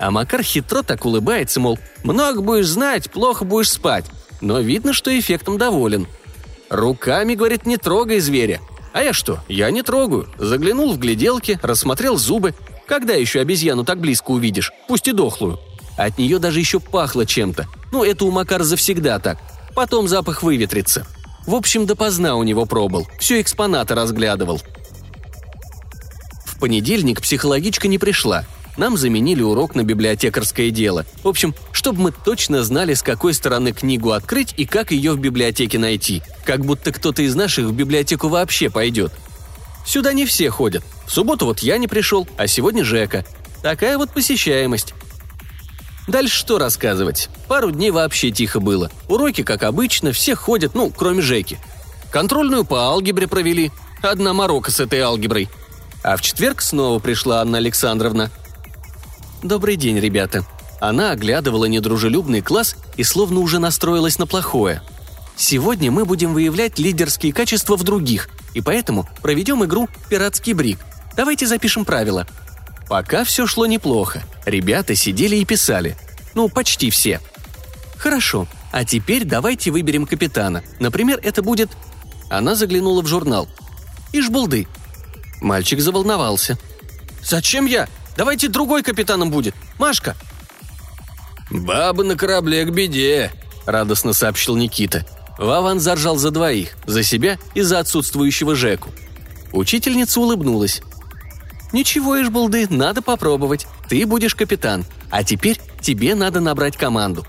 А 0.00 0.10
Макар 0.10 0.42
хитро 0.42 0.82
так 0.82 1.04
улыбается, 1.04 1.60
мол, 1.60 1.78
«Много 2.02 2.40
будешь 2.40 2.66
знать, 2.66 3.10
плохо 3.10 3.44
будешь 3.44 3.70
спать». 3.70 4.06
Но 4.40 4.58
видно, 4.58 4.94
что 4.94 5.16
эффектом 5.16 5.58
доволен— 5.58 6.06
«Руками,— 6.70 7.34
говорит,— 7.36 7.64
не 7.66 7.76
трогай 7.76 8.20
зверя». 8.20 8.60
А 8.92 9.02
я 9.02 9.12
что? 9.12 9.40
Я 9.48 9.70
не 9.70 9.82
трогаю. 9.82 10.28
Заглянул 10.38 10.92
в 10.92 10.98
гляделки, 10.98 11.58
рассмотрел 11.62 12.16
зубы. 12.16 12.54
Когда 12.86 13.14
еще 13.14 13.40
обезьяну 13.40 13.84
так 13.84 14.00
близко 14.00 14.30
увидишь? 14.30 14.72
Пусть 14.88 15.06
и 15.06 15.12
дохлую. 15.12 15.60
От 15.96 16.18
нее 16.18 16.38
даже 16.38 16.58
еще 16.58 16.80
пахло 16.80 17.24
чем-то. 17.24 17.68
Ну, 17.92 18.02
это 18.02 18.24
у 18.24 18.30
Макар 18.32 18.64
завсегда 18.64 19.18
так. 19.20 19.38
Потом 19.76 20.08
запах 20.08 20.42
выветрится. 20.42 21.06
В 21.46 21.54
общем, 21.54 21.86
допоздна 21.86 22.34
у 22.34 22.42
него 22.42 22.66
пробыл. 22.66 23.06
Все 23.18 23.40
экспонаты 23.40 23.94
разглядывал. 23.94 24.60
В 26.44 26.58
понедельник 26.58 27.20
психологичка 27.20 27.86
не 27.86 27.98
пришла– 27.98 28.44
нам 28.76 28.96
заменили 28.96 29.42
урок 29.42 29.74
на 29.74 29.82
библиотекарское 29.82 30.70
дело. 30.70 31.04
В 31.22 31.28
общем, 31.28 31.54
чтобы 31.72 32.00
мы 32.00 32.12
точно 32.12 32.62
знали, 32.62 32.94
с 32.94 33.02
какой 33.02 33.34
стороны 33.34 33.72
книгу 33.72 34.12
открыть 34.12 34.54
и 34.56 34.66
как 34.66 34.90
ее 34.92 35.12
в 35.12 35.18
библиотеке 35.18 35.78
найти. 35.78 36.22
Как 36.44 36.64
будто 36.64 36.92
кто-то 36.92 37.22
из 37.22 37.34
наших 37.34 37.66
в 37.66 37.72
библиотеку 37.72 38.28
вообще 38.28 38.70
пойдет. 38.70 39.12
Сюда 39.86 40.12
не 40.12 40.26
все 40.26 40.50
ходят. 40.50 40.84
В 41.06 41.12
субботу 41.12 41.46
вот 41.46 41.60
я 41.60 41.78
не 41.78 41.88
пришел, 41.88 42.28
а 42.36 42.46
сегодня 42.46 42.84
Жека. 42.84 43.24
Такая 43.62 43.98
вот 43.98 44.10
посещаемость. 44.12 44.94
Дальше 46.06 46.36
что 46.36 46.58
рассказывать? 46.58 47.28
Пару 47.46 47.70
дней 47.70 47.90
вообще 47.90 48.30
тихо 48.30 48.60
было. 48.60 48.90
Уроки, 49.08 49.42
как 49.42 49.62
обычно, 49.62 50.12
все 50.12 50.34
ходят, 50.34 50.74
ну, 50.74 50.90
кроме 50.90 51.22
Жеки. 51.22 51.58
Контрольную 52.10 52.64
по 52.64 52.78
алгебре 52.86 53.28
провели. 53.28 53.70
Одна 54.02 54.32
морока 54.32 54.70
с 54.70 54.80
этой 54.80 55.00
алгеброй. 55.00 55.48
А 56.02 56.16
в 56.16 56.22
четверг 56.22 56.62
снова 56.62 56.98
пришла 56.98 57.40
Анна 57.40 57.58
Александровна. 57.58 58.30
«Добрый 59.42 59.76
день, 59.76 59.98
ребята». 59.98 60.44
Она 60.80 61.10
оглядывала 61.10 61.66
недружелюбный 61.66 62.40
класс 62.40 62.76
и 62.96 63.04
словно 63.04 63.40
уже 63.40 63.58
настроилась 63.58 64.18
на 64.18 64.26
плохое. 64.26 64.82
«Сегодня 65.36 65.90
мы 65.90 66.04
будем 66.04 66.32
выявлять 66.32 66.78
лидерские 66.78 67.32
качества 67.32 67.76
в 67.76 67.84
других, 67.84 68.30
и 68.54 68.60
поэтому 68.60 69.08
проведем 69.22 69.64
игру 69.64 69.88
«Пиратский 70.08 70.54
брик». 70.54 70.78
Давайте 71.16 71.46
запишем 71.46 71.84
правила». 71.84 72.26
Пока 72.88 73.22
все 73.24 73.46
шло 73.46 73.66
неплохо. 73.66 74.22
Ребята 74.44 74.96
сидели 74.96 75.36
и 75.36 75.44
писали. 75.44 75.96
Ну, 76.34 76.48
почти 76.48 76.90
все. 76.90 77.20
«Хорошо, 77.96 78.48
а 78.72 78.84
теперь 78.84 79.24
давайте 79.24 79.70
выберем 79.70 80.06
капитана. 80.06 80.62
Например, 80.78 81.20
это 81.22 81.42
будет...» 81.42 81.70
Она 82.30 82.54
заглянула 82.54 83.02
в 83.02 83.06
журнал. 83.06 83.48
«Ишбулды». 84.12 84.66
Мальчик 85.40 85.80
заволновался. 85.80 86.58
«Зачем 87.22 87.66
я? 87.66 87.88
Давайте 88.20 88.48
другой 88.48 88.82
капитаном 88.82 89.30
будет. 89.30 89.54
Машка!» 89.78 90.14
«Баба 91.50 92.04
на 92.04 92.16
корабле 92.16 92.66
к 92.66 92.70
беде»,— 92.70 93.32
радостно 93.64 94.12
сообщил 94.12 94.56
Никита. 94.56 95.06
Вован 95.38 95.80
заржал 95.80 96.18
за 96.18 96.30
двоих, 96.30 96.76
за 96.84 97.02
себя 97.02 97.38
и 97.54 97.62
за 97.62 97.78
отсутствующего 97.78 98.54
Жеку. 98.54 98.90
Учительница 99.52 100.20
улыбнулась. 100.20 100.82
«Ничего, 101.72 102.20
Ишбулды, 102.20 102.66
надо 102.68 103.00
попробовать. 103.00 103.66
Ты 103.88 104.04
будешь 104.04 104.34
капитан. 104.34 104.84
А 105.10 105.24
теперь 105.24 105.58
тебе 105.80 106.14
надо 106.14 106.40
набрать 106.40 106.76
команду». 106.76 107.24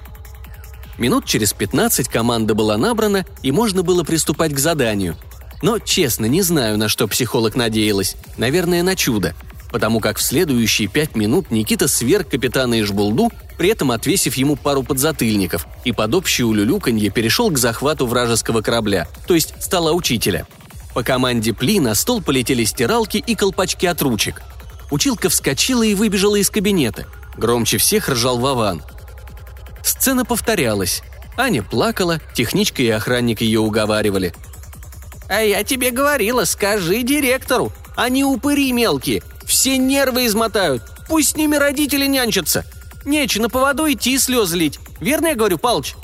Минут 0.97 1.23
через 1.23 1.53
15 1.53 2.09
команда 2.09 2.53
была 2.53 2.75
набрана, 2.75 3.25
и 3.41 3.53
можно 3.53 3.81
было 3.81 4.03
приступать 4.03 4.53
к 4.53 4.59
заданию. 4.59 5.15
Но, 5.61 5.79
честно, 5.79 6.25
не 6.25 6.41
знаю, 6.41 6.77
на 6.77 6.89
что 6.89 7.07
психолог 7.07 7.55
надеялась. 7.55 8.17
Наверное, 8.35 8.83
на 8.83 8.97
чудо 8.97 9.33
потому 9.71 9.99
как 9.99 10.17
в 10.17 10.21
следующие 10.21 10.87
пять 10.87 11.15
минут 11.15 11.49
Никита 11.49 11.87
сверг 11.87 12.29
капитана 12.29 12.81
Ишбулду, 12.81 13.31
при 13.57 13.69
этом 13.69 13.91
отвесив 13.91 14.35
ему 14.35 14.55
пару 14.55 14.83
подзатыльников, 14.83 15.65
и 15.85 15.91
под 15.91 16.13
общее 16.13 16.45
улюлюканье 16.45 17.09
перешел 17.09 17.49
к 17.49 17.57
захвату 17.57 18.05
вражеского 18.05 18.61
корабля, 18.61 19.07
то 19.27 19.33
есть 19.33 19.53
стола 19.61 19.93
учителя. 19.93 20.45
По 20.93 21.03
команде 21.03 21.53
Пли 21.53 21.79
на 21.79 21.95
стол 21.95 22.21
полетели 22.21 22.65
стиралки 22.65 23.17
и 23.17 23.35
колпачки 23.35 23.85
от 23.85 24.01
ручек. 24.01 24.41
Училка 24.91 25.29
вскочила 25.29 25.83
и 25.83 25.95
выбежала 25.95 26.35
из 26.35 26.49
кабинета. 26.49 27.05
Громче 27.37 27.77
всех 27.77 28.09
ржал 28.09 28.39
Вован. 28.39 28.83
Сцена 29.83 30.25
повторялась. 30.25 31.01
Аня 31.37 31.63
плакала, 31.63 32.19
техничка 32.33 32.83
и 32.83 32.89
охранник 32.89 33.39
ее 33.39 33.61
уговаривали. 33.61 34.33
«А 35.29 35.41
я 35.41 35.63
тебе 35.63 35.91
говорила, 35.91 36.43
скажи 36.43 37.03
директору, 37.03 37.71
они 37.95 38.25
упыри 38.25 38.73
мелкие, 38.73 39.23
все 39.51 39.77
нервы 39.77 40.25
измотают. 40.27 40.81
Пусть 41.09 41.31
с 41.31 41.35
ними 41.35 41.57
родители 41.57 42.05
нянчатся. 42.05 42.65
Нече 43.03 43.41
на 43.41 43.49
поводу 43.49 43.91
идти 43.91 44.15
и 44.15 44.17
слезы 44.17 44.57
лить. 44.57 44.79
Верно 45.01 45.27
я 45.27 45.35
говорю, 45.35 45.57
Палыч?» 45.57 45.95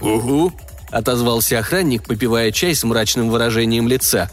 «Угу»,— 0.00 0.52
отозвался 0.90 1.58
охранник, 1.58 2.04
попивая 2.04 2.50
чай 2.52 2.74
с 2.74 2.82
мрачным 2.82 3.28
выражением 3.28 3.86
лица. 3.86 4.30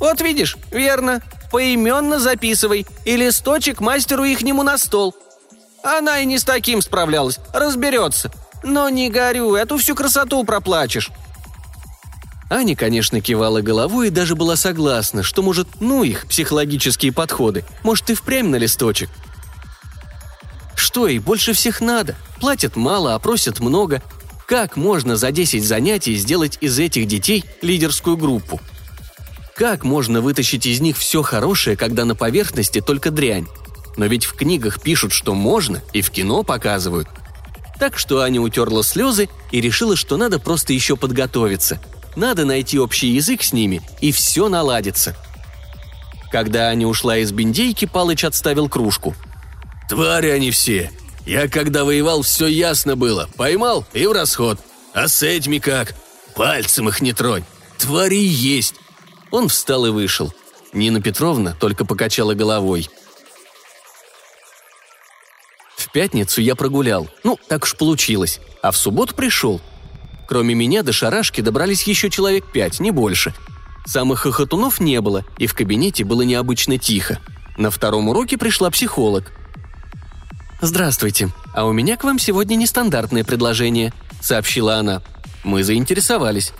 «Вот 0.00 0.20
видишь, 0.20 0.56
верно. 0.72 1.22
Поименно 1.52 2.18
записывай. 2.18 2.84
И 3.04 3.16
листочек 3.16 3.80
мастеру 3.80 4.24
ихнему 4.24 4.64
на 4.64 4.76
стол. 4.76 5.14
Она 5.84 6.18
и 6.18 6.26
не 6.26 6.38
с 6.38 6.44
таким 6.44 6.82
справлялась. 6.82 7.38
Разберется. 7.54 8.32
Но 8.64 8.88
не 8.88 9.08
горюй, 9.08 9.62
а 9.62 9.66
то 9.66 9.78
всю 9.78 9.94
красоту 9.94 10.42
проплачешь. 10.42 11.10
Аня, 12.50 12.74
конечно, 12.74 13.20
кивала 13.20 13.60
головой 13.60 14.08
и 14.08 14.10
даже 14.10 14.34
была 14.34 14.56
согласна, 14.56 15.22
что, 15.22 15.42
может, 15.42 15.68
ну 15.80 16.02
их, 16.02 16.26
психологические 16.26 17.12
подходы, 17.12 17.64
может, 17.82 18.08
и 18.08 18.14
впрямь 18.14 18.48
на 18.48 18.56
листочек. 18.56 19.10
Что 20.74 21.06
ей 21.06 21.18
больше 21.18 21.52
всех 21.52 21.80
надо? 21.82 22.16
Платят 22.40 22.74
мало, 22.74 23.14
а 23.14 23.18
просят 23.18 23.60
много. 23.60 24.02
Как 24.46 24.76
можно 24.76 25.16
за 25.16 25.30
10 25.30 25.62
занятий 25.62 26.16
сделать 26.16 26.56
из 26.62 26.78
этих 26.78 27.06
детей 27.06 27.44
лидерскую 27.60 28.16
группу? 28.16 28.60
Как 29.54 29.84
можно 29.84 30.22
вытащить 30.22 30.64
из 30.64 30.80
них 30.80 30.96
все 30.96 31.22
хорошее, 31.22 31.76
когда 31.76 32.06
на 32.06 32.14
поверхности 32.14 32.80
только 32.80 33.10
дрянь? 33.10 33.46
Но 33.98 34.06
ведь 34.06 34.24
в 34.24 34.34
книгах 34.34 34.80
пишут, 34.80 35.12
что 35.12 35.34
можно, 35.34 35.82
и 35.92 36.00
в 36.00 36.10
кино 36.10 36.44
показывают. 36.44 37.08
Так 37.78 37.98
что 37.98 38.20
Аня 38.20 38.40
утерла 38.40 38.82
слезы 38.82 39.28
и 39.50 39.60
решила, 39.60 39.96
что 39.96 40.16
надо 40.16 40.38
просто 40.38 40.72
еще 40.72 40.96
подготовиться– 40.96 41.78
надо 42.18 42.44
найти 42.44 42.78
общий 42.78 43.08
язык 43.08 43.42
с 43.42 43.52
ними, 43.52 43.80
и 44.00 44.12
все 44.12 44.48
наладится. 44.48 45.16
Когда 46.30 46.68
Аня 46.68 46.86
ушла 46.86 47.16
из 47.18 47.32
бендейки, 47.32 47.86
Палыч 47.86 48.24
отставил 48.24 48.68
кружку. 48.68 49.14
«Твари 49.88 50.28
они 50.28 50.50
все. 50.50 50.90
Я 51.24 51.48
когда 51.48 51.84
воевал, 51.84 52.22
все 52.22 52.46
ясно 52.46 52.96
было. 52.96 53.28
Поймал 53.36 53.86
и 53.94 54.06
в 54.06 54.12
расход. 54.12 54.58
А 54.92 55.08
с 55.08 55.22
этими 55.22 55.58
как? 55.58 55.94
Пальцем 56.34 56.88
их 56.88 57.00
не 57.00 57.12
тронь. 57.12 57.44
Твари 57.78 58.16
есть». 58.16 58.74
Он 59.30 59.48
встал 59.48 59.86
и 59.86 59.90
вышел. 59.90 60.34
Нина 60.72 61.00
Петровна 61.00 61.56
только 61.58 61.84
покачала 61.84 62.34
головой. 62.34 62.90
В 65.76 65.90
пятницу 65.90 66.42
я 66.42 66.54
прогулял. 66.54 67.08
Ну, 67.24 67.38
так 67.48 67.64
уж 67.64 67.76
получилось. 67.76 68.40
А 68.60 68.70
в 68.70 68.76
субботу 68.76 69.14
пришел. 69.14 69.60
Кроме 70.28 70.54
меня 70.54 70.82
до 70.82 70.92
шарашки 70.92 71.40
добрались 71.40 71.84
еще 71.84 72.10
человек 72.10 72.44
пять, 72.52 72.80
не 72.80 72.90
больше. 72.90 73.32
Самых 73.86 74.20
хохотунов 74.20 74.78
не 74.78 75.00
было, 75.00 75.24
и 75.38 75.46
в 75.46 75.54
кабинете 75.54 76.04
было 76.04 76.20
необычно 76.20 76.76
тихо. 76.76 77.18
На 77.56 77.70
втором 77.70 78.10
уроке 78.10 78.36
пришла 78.36 78.70
психолог. 78.70 79.32
«Здравствуйте, 80.60 81.30
а 81.54 81.64
у 81.64 81.72
меня 81.72 81.96
к 81.96 82.04
вам 82.04 82.18
сегодня 82.18 82.56
нестандартное 82.56 83.24
предложение»,— 83.24 83.94
сообщила 84.20 84.76
она. 84.76 85.02
Мы 85.44 85.64
заинтересовались. 85.64 86.52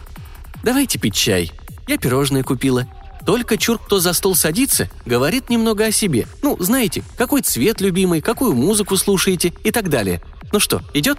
«Давайте 0.62 0.98
пить 0.98 1.14
чай». 1.14 1.52
Я 1.86 1.98
пирожное 1.98 2.42
купила. 2.42 2.86
Только 3.26 3.58
чур, 3.58 3.78
кто 3.78 4.00
за 4.00 4.14
стол 4.14 4.34
садится, 4.34 4.88
говорит 5.04 5.50
немного 5.50 5.84
о 5.84 5.92
себе. 5.92 6.26
Ну, 6.42 6.56
знаете, 6.58 7.02
какой 7.18 7.42
цвет 7.42 7.82
любимый, 7.82 8.22
какую 8.22 8.54
музыку 8.54 8.96
слушаете 8.96 9.52
и 9.62 9.70
так 9.70 9.90
далее. 9.90 10.22
Ну 10.52 10.60
что, 10.60 10.80
идет? 10.94 11.18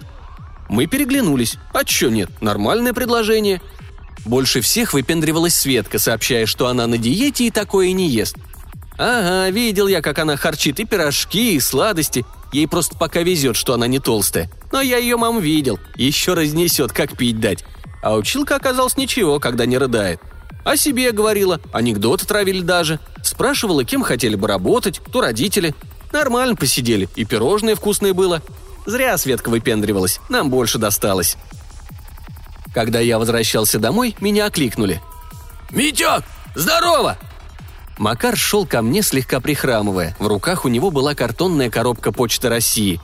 Мы 0.70 0.86
переглянулись. 0.86 1.56
А 1.72 1.84
чё 1.84 2.10
нет? 2.10 2.30
Нормальное 2.40 2.92
предложение. 2.92 3.60
Больше 4.24 4.60
всех 4.60 4.92
выпендривалась 4.92 5.56
Светка, 5.56 5.98
сообщая, 5.98 6.46
что 6.46 6.68
она 6.68 6.86
на 6.86 6.96
диете 6.96 7.48
и 7.48 7.50
такое 7.50 7.90
не 7.90 8.08
ест. 8.08 8.36
Ага, 8.96 9.50
видел 9.50 9.88
я, 9.88 10.00
как 10.00 10.20
она 10.20 10.36
харчит 10.36 10.78
и 10.78 10.84
пирожки, 10.84 11.56
и 11.56 11.60
сладости. 11.60 12.24
Ей 12.52 12.68
просто 12.68 12.96
пока 12.96 13.22
везет, 13.22 13.56
что 13.56 13.74
она 13.74 13.88
не 13.88 13.98
толстая. 13.98 14.48
Но 14.70 14.80
я 14.80 14.98
ее 14.98 15.16
мам 15.16 15.40
видел. 15.40 15.80
Еще 15.96 16.34
разнесет, 16.34 16.92
как 16.92 17.16
пить 17.16 17.40
дать. 17.40 17.64
А 18.00 18.14
училка 18.14 18.54
оказалась 18.54 18.96
ничего, 18.96 19.40
когда 19.40 19.66
не 19.66 19.76
рыдает. 19.76 20.20
О 20.64 20.76
себе 20.76 21.10
говорила, 21.10 21.60
анекдоты 21.72 22.26
травили 22.26 22.60
даже. 22.60 23.00
Спрашивала, 23.24 23.84
кем 23.84 24.04
хотели 24.04 24.36
бы 24.36 24.46
работать, 24.46 25.00
кто 25.00 25.20
родители. 25.20 25.74
Нормально 26.12 26.54
посидели, 26.54 27.08
и 27.16 27.24
пирожное 27.24 27.74
вкусное 27.74 28.14
было. 28.14 28.40
Зря 28.86 29.16
Светка 29.18 29.50
выпендривалась, 29.50 30.20
нам 30.28 30.50
больше 30.50 30.78
досталось. 30.78 31.36
Когда 32.74 33.00
я 33.00 33.18
возвращался 33.18 33.78
домой, 33.78 34.16
меня 34.20 34.46
окликнули. 34.46 35.02
«Митек, 35.70 36.24
здорово!» 36.54 37.18
Макар 37.98 38.36
шел 38.36 38.66
ко 38.66 38.80
мне, 38.80 39.02
слегка 39.02 39.40
прихрамывая. 39.40 40.16
В 40.18 40.26
руках 40.26 40.64
у 40.64 40.68
него 40.68 40.90
была 40.90 41.14
картонная 41.14 41.70
коробка 41.70 42.12
Почты 42.12 42.48
России. 42.48 43.00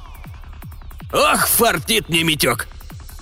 «Ох, 1.13 1.47
фартит 1.47 2.09
мне, 2.09 2.23
Митек!» 2.23 2.69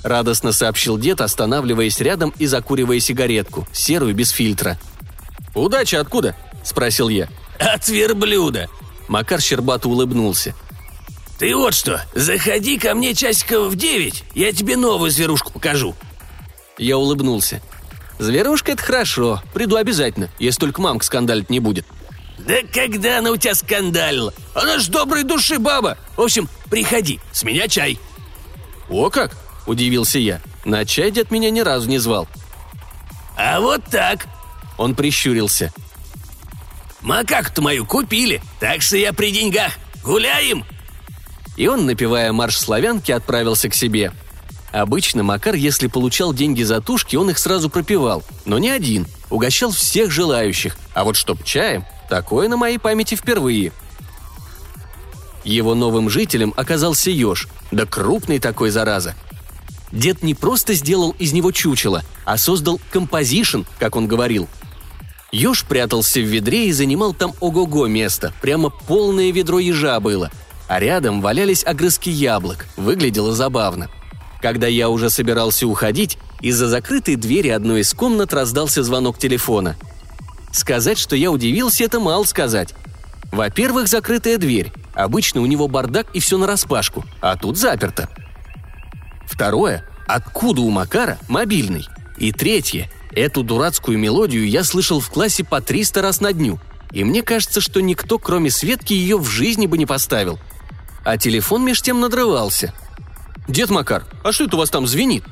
радостно 0.04 0.52
сообщил 0.52 0.98
дед, 0.98 1.20
останавливаясь 1.20 1.98
рядом 1.98 2.32
и 2.38 2.46
закуривая 2.46 3.00
сигаретку, 3.00 3.66
серую 3.72 4.14
без 4.14 4.30
фильтра. 4.30 4.78
«Удача 5.54 5.98
откуда?»– 5.98 6.36
спросил 6.62 7.08
я. 7.08 7.28
«От 7.58 7.88
верблюда!» 7.88 8.68
Макар 9.08 9.40
Щербату 9.40 9.90
улыбнулся. 9.90 10.54
«Ты 11.38 11.54
вот 11.56 11.74
что, 11.74 12.00
заходи 12.14 12.78
ко 12.78 12.94
мне 12.94 13.14
часиков 13.14 13.72
в 13.72 13.76
девять, 13.76 14.24
я 14.34 14.52
тебе 14.52 14.76
новую 14.76 15.10
зверушку 15.10 15.52
покажу». 15.52 15.94
Я 16.78 16.96
улыбнулся. 16.96 17.60
«Зверушка– 18.18 18.72
это 18.72 18.82
хорошо, 18.82 19.42
приду 19.52 19.76
обязательно, 19.76 20.30
если 20.38 20.60
только 20.60 20.80
мамка 20.80 21.04
скандалить 21.04 21.50
не 21.50 21.60
будет». 21.60 21.86
«Да 22.38 22.54
когда 22.72 23.18
она 23.18 23.30
у 23.30 23.36
тебя 23.36 23.54
скандалила? 23.54 24.34
Она 24.54 24.78
ж 24.78 24.88
доброй 24.88 25.24
души 25.24 25.58
баба. 25.58 25.96
В 26.16 26.22
общем, 26.22 26.48
приходи, 26.70 27.20
с 27.32 27.42
меня 27.42 27.68
чай». 27.68 27.98
«О 28.88 29.10
как!»– 29.10 29.36
удивился 29.66 30.18
я. 30.18 30.40
На 30.64 30.84
чай 30.84 31.10
дед 31.10 31.30
меня 31.30 31.50
ни 31.50 31.60
разу 31.60 31.88
не 31.88 31.98
звал. 31.98 32.28
«А 33.36 33.60
вот 33.60 33.84
так!»– 33.90 34.26
он 34.78 34.94
прищурился. 34.94 35.72
«Макаку-то 37.00 37.62
мою 37.62 37.86
купили, 37.86 38.40
так 38.60 38.82
что 38.82 38.96
я 38.96 39.12
при 39.12 39.30
деньгах. 39.30 39.72
Гуляем!» 40.02 40.64
И 41.56 41.66
он, 41.68 41.86
напевая 41.86 42.32
марш 42.32 42.58
славянки, 42.58 43.12
отправился 43.12 43.68
к 43.68 43.74
себе. 43.74 44.12
Обычно 44.72 45.22
Макар, 45.22 45.54
если 45.54 45.86
получал 45.86 46.34
деньги 46.34 46.64
за 46.64 46.80
тушки, 46.80 47.14
он 47.14 47.30
их 47.30 47.38
сразу 47.38 47.70
пропивал, 47.70 48.24
но 48.44 48.58
не 48.58 48.70
один, 48.70 49.06
угощал 49.30 49.70
всех 49.70 50.10
желающих, 50.10 50.76
а 50.94 51.04
вот 51.04 51.14
чтоб 51.14 51.44
чаем, 51.44 51.84
такое 52.08 52.48
на 52.48 52.56
моей 52.56 52.78
памяти 52.78 53.14
впервые. 53.14 53.72
Его 55.44 55.76
новым 55.76 56.10
жителем 56.10 56.52
оказался 56.56 57.10
еж, 57.10 57.46
да 57.70 57.86
крупный 57.86 58.40
такой 58.40 58.70
зараза. 58.70 59.14
Дед 59.92 60.24
не 60.24 60.34
просто 60.34 60.74
сделал 60.74 61.14
из 61.20 61.32
него 61.32 61.52
чучело, 61.52 62.02
а 62.24 62.36
создал 62.36 62.80
композишн, 62.90 63.60
как 63.78 63.94
он 63.94 64.08
говорил. 64.08 64.48
Еж 65.30 65.64
прятался 65.64 66.18
в 66.18 66.24
ведре 66.24 66.66
и 66.68 66.72
занимал 66.72 67.12
там 67.14 67.32
ого-го 67.40 67.86
место, 67.86 68.32
прямо 68.40 68.70
полное 68.70 69.30
ведро 69.30 69.60
ежа 69.60 70.00
было. 70.00 70.32
А 70.68 70.80
рядом 70.80 71.20
валялись 71.20 71.64
огрызки 71.64 72.08
яблок, 72.10 72.66
выглядело 72.76 73.34
забавно. 73.34 73.88
Когда 74.40 74.66
я 74.66 74.88
уже 74.88 75.10
собирался 75.10 75.66
уходить, 75.66 76.18
из-за 76.40 76.68
закрытой 76.68 77.16
двери 77.16 77.48
одной 77.48 77.80
из 77.80 77.92
комнат 77.94 78.34
раздался 78.34 78.82
звонок 78.82 79.18
телефона. 79.18 79.76
Сказать, 80.52 80.98
что 80.98 81.16
я 81.16 81.30
удивился, 81.30 81.84
это 81.84 82.00
мало 82.00 82.24
сказать. 82.24 82.74
Во-первых, 83.32 83.88
закрытая 83.88 84.38
дверь. 84.38 84.72
Обычно 84.94 85.40
у 85.40 85.46
него 85.46 85.66
бардак 85.66 86.06
и 86.14 86.20
все 86.20 86.38
нараспашку, 86.38 87.04
а 87.20 87.36
тут 87.36 87.56
заперто. 87.56 88.08
Второе– 89.26 89.84
откуда 90.06 90.60
у 90.60 90.70
Макара 90.70 91.18
мобильный? 91.28 91.88
И 92.16 92.30
третье– 92.30 92.90
эту 93.10 93.42
дурацкую 93.42 93.98
мелодию 93.98 94.48
я 94.48 94.62
слышал 94.62 95.00
в 95.00 95.10
классе 95.10 95.42
по 95.44 95.60
300 95.60 96.02
раз 96.02 96.20
на 96.20 96.32
дню. 96.32 96.60
И 96.92 97.02
мне 97.02 97.22
кажется, 97.22 97.60
что 97.60 97.80
никто, 97.80 98.18
кроме 98.18 98.50
Светки, 98.50 98.92
ее 98.92 99.18
в 99.18 99.28
жизни 99.28 99.66
бы 99.66 99.78
не 99.78 99.86
поставил. 99.86 100.38
А 101.04 101.18
телефон 101.18 101.64
меж 101.64 101.82
тем 101.82 102.00
надрывался. 102.00 102.72
«Дед 103.46 103.70
Макар, 103.70 104.04
а 104.22 104.32
что 104.32 104.44
это 104.44 104.56
у 104.56 104.58
вас 104.58 104.70
там 104.70 104.86
звенит?» 104.86 105.24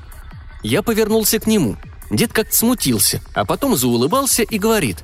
Я 0.62 0.82
повернулся 0.82 1.40
к 1.40 1.46
нему. 1.46 1.76
Дед 2.10 2.32
как-то 2.32 2.54
смутился, 2.54 3.20
а 3.34 3.44
потом 3.44 3.74
заулыбался 3.74 4.42
и 4.42 4.58
говорит. 4.58 4.98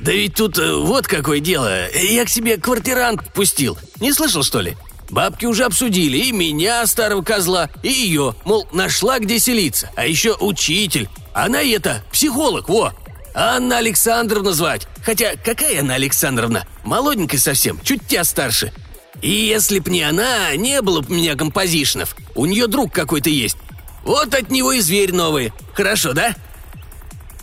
«Да 0.00 0.12
ведь 0.12 0.34
тут 0.34 0.58
э, 0.58 0.74
вот 0.74 1.06
какое 1.06 1.40
дело. 1.40 1.90
Я 1.92 2.24
к 2.24 2.28
себе 2.28 2.58
квартирант 2.58 3.32
пустил. 3.32 3.78
Не 4.00 4.12
слышал, 4.12 4.42
что 4.42 4.60
ли? 4.60 4.76
Бабки 5.10 5.46
уже 5.46 5.64
обсудили 5.64 6.18
и 6.18 6.32
меня, 6.32 6.86
старого 6.86 7.22
козла, 7.22 7.70
и 7.82 7.88
ее, 7.88 8.34
мол, 8.44 8.68
нашла 8.72 9.18
где 9.18 9.38
селиться. 9.38 9.90
А 9.96 10.06
еще 10.06 10.36
учитель. 10.38 11.08
Она 11.32 11.62
это, 11.62 12.04
психолог, 12.12 12.68
во. 12.68 12.92
Анна 13.34 13.78
Александровна 13.78 14.52
звать. 14.52 14.86
Хотя 15.02 15.36
какая 15.36 15.80
Анна 15.80 15.94
Александровна? 15.94 16.66
Молоденькая 16.84 17.40
совсем, 17.40 17.80
чуть 17.82 18.06
тебя 18.06 18.24
старше. 18.24 18.72
И 19.22 19.30
если 19.30 19.78
б 19.78 19.90
не 19.90 20.02
она, 20.02 20.54
не 20.56 20.80
было 20.82 21.00
б 21.00 21.06
у 21.10 21.14
меня 21.14 21.34
композишнов. 21.34 22.16
У 22.34 22.46
нее 22.46 22.66
друг 22.66 22.92
какой-то 22.92 23.30
есть. 23.30 23.56
Вот 24.04 24.34
от 24.34 24.50
него 24.50 24.72
и 24.72 24.80
зверь 24.80 25.12
новый. 25.12 25.52
Хорошо, 25.74 26.12
да? 26.12 26.34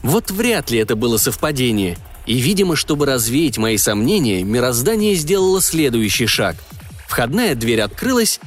Вот 0.03 0.31
вряд 0.31 0.71
ли 0.71 0.79
это 0.79 0.95
было 0.95 1.17
совпадение. 1.17 1.97
И, 2.25 2.39
видимо, 2.39 2.75
чтобы 2.75 3.05
развеять 3.05 3.57
мои 3.57 3.77
сомнения, 3.77 4.43
мироздание 4.43 5.15
сделало 5.15 5.61
следующий 5.61 6.27
шаг– 6.27 6.55
Входная 7.07 7.55
дверь 7.55 7.81
открылась, 7.81 8.39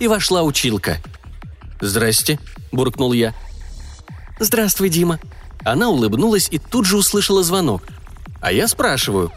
и 0.00 0.08
вошла 0.08 0.42
училка. 0.42 0.98
«Здрасте»,– 1.80 2.38
буркнул 2.72 3.12
я. 3.12 3.34
«Здравствуй, 4.40 4.88
Дима». 4.88 5.20
Она 5.64 5.90
улыбнулась 5.90 6.48
и 6.50 6.58
тут 6.58 6.86
же 6.86 6.96
услышала 6.96 7.42
звонок. 7.42 7.82
А 8.40 8.52
я 8.52 8.68
спрашиваю. 8.68 9.32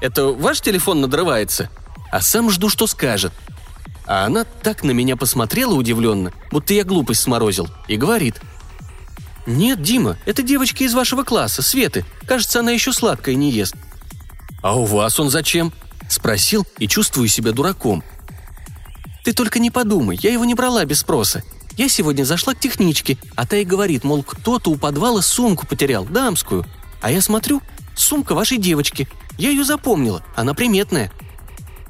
«Это 0.00 0.28
ваш 0.28 0.60
телефон 0.60 1.00
надрывается?» 1.00 1.70
А 2.10 2.20
сам 2.20 2.50
жду, 2.50 2.68
что 2.68 2.86
скажет. 2.86 3.32
А 4.06 4.24
она 4.24 4.44
так 4.44 4.84
на 4.84 4.92
меня 4.92 5.16
посмотрела 5.16 5.74
удивленно, 5.74 6.32
будто 6.50 6.74
я 6.74 6.84
глупость 6.84 7.22
сморозил, 7.22 7.68
и 7.88 7.96
говорит. 7.96 8.40
«Нет, 9.46 9.82
Дима, 9.82 10.16
это 10.26 10.42
девочка 10.42 10.84
из 10.84 10.94
вашего 10.94 11.22
класса, 11.22 11.62
Светы. 11.62 12.04
Кажется, 12.26 12.60
она 12.60 12.72
еще 12.72 12.92
сладкое 12.92 13.34
не 13.34 13.50
ест». 13.50 13.74
«А 14.62 14.76
у 14.76 14.84
вас 14.84 15.18
он 15.20 15.30
зачем?» 15.30 15.72
Спросил 16.08 16.64
и 16.78 16.86
чувствую 16.86 17.28
себя 17.28 17.52
дураком. 17.52 18.02
«Ты 19.24 19.32
только 19.32 19.58
не 19.58 19.70
подумай, 19.70 20.18
я 20.20 20.32
его 20.32 20.44
не 20.44 20.54
брала 20.54 20.84
без 20.84 21.00
спроса. 21.00 21.42
Я 21.76 21.88
сегодня 21.88 22.24
зашла 22.24 22.54
к 22.54 22.60
техничке, 22.60 23.18
а 23.34 23.46
та 23.46 23.56
и 23.56 23.64
говорит, 23.64 24.02
мол, 24.04 24.22
кто-то 24.22 24.70
у 24.70 24.76
подвала 24.76 25.20
сумку 25.20 25.66
потерял, 25.66 26.04
дамскую. 26.04 26.64
А 27.02 27.10
я 27.10 27.20
смотрю, 27.20 27.60
сумка 27.96 28.34
вашей 28.34 28.58
девочки. 28.58 29.08
Я 29.36 29.50
ее 29.50 29.64
запомнила, 29.64 30.22
она 30.36 30.54
приметная». 30.54 31.12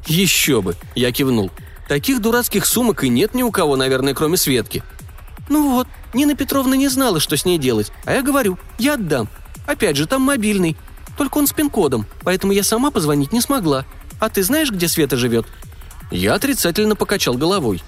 «Еще 0.07 0.63
бы!»– 0.63 0.77
я 0.95 1.13
кивнул. 1.13 1.51
«Таких 1.89 2.21
дурацких 2.21 2.67
сумок 2.67 3.05
и 3.05 3.09
нет 3.09 3.35
ни 3.35 3.43
у 3.43 3.51
кого, 3.51 3.77
наверное, 3.77 4.15
кроме 4.15 4.37
Светки». 4.37 4.83
«Ну 5.49 5.71
вот, 5.71 5.89
Нина 6.15 6.35
Петровна 6.35 6.77
не 6.77 6.89
знала, 6.89 7.21
что 7.21 7.37
с 7.37 7.45
ней 7.45 7.59
делать, 7.59 7.93
а 8.05 8.15
я 8.15 8.23
говорю, 8.23 8.59
я 8.79 8.95
отдам. 8.95 9.29
Опять 9.67 9.97
же, 9.97 10.07
там 10.07 10.23
мобильный. 10.23 10.77
Только 11.17 11.39
он 11.39 11.47
с 11.47 11.53
пин-кодом, 11.53 12.07
поэтому 12.23 12.53
я 12.53 12.63
сама 12.63 12.91
позвонить 12.91 13.33
не 13.33 13.41
смогла. 13.41 13.85
А 14.21 14.29
ты 14.29 14.43
знаешь, 14.43 14.71
где 14.71 14.89
Света 14.89 15.17
живет?» 15.17 15.47
Я 16.11 16.35
отрицательно 16.35 16.95
покачал 16.95 17.35
головой. 17.35 17.83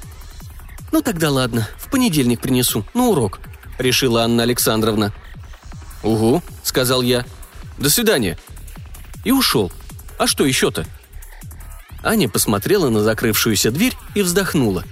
«Ну 0.92 1.02
тогда 1.02 1.30
ладно, 1.30 1.68
в 1.76 1.90
понедельник 1.90 2.40
принесу, 2.40 2.84
на 2.94 3.06
урок»,— 3.06 3.40
решила 3.78 4.24
Анна 4.24 4.42
Александровна. 4.42 5.12
«Угу»,— 6.02 6.42
сказал 6.62 7.02
я. 7.02 7.24
«До 7.76 7.90
свидания». 7.90 8.38
И 9.24 9.30
ушел. 9.30 9.72
А 10.18 10.26
что 10.26 10.44
еще-то? 10.44 10.86
Аня 12.08 12.26
посмотрела 12.26 12.88
на 12.88 13.02
закрывшуюся 13.02 13.70
дверь 13.70 13.94
и 14.14 14.22
вздохнула. 14.22 14.84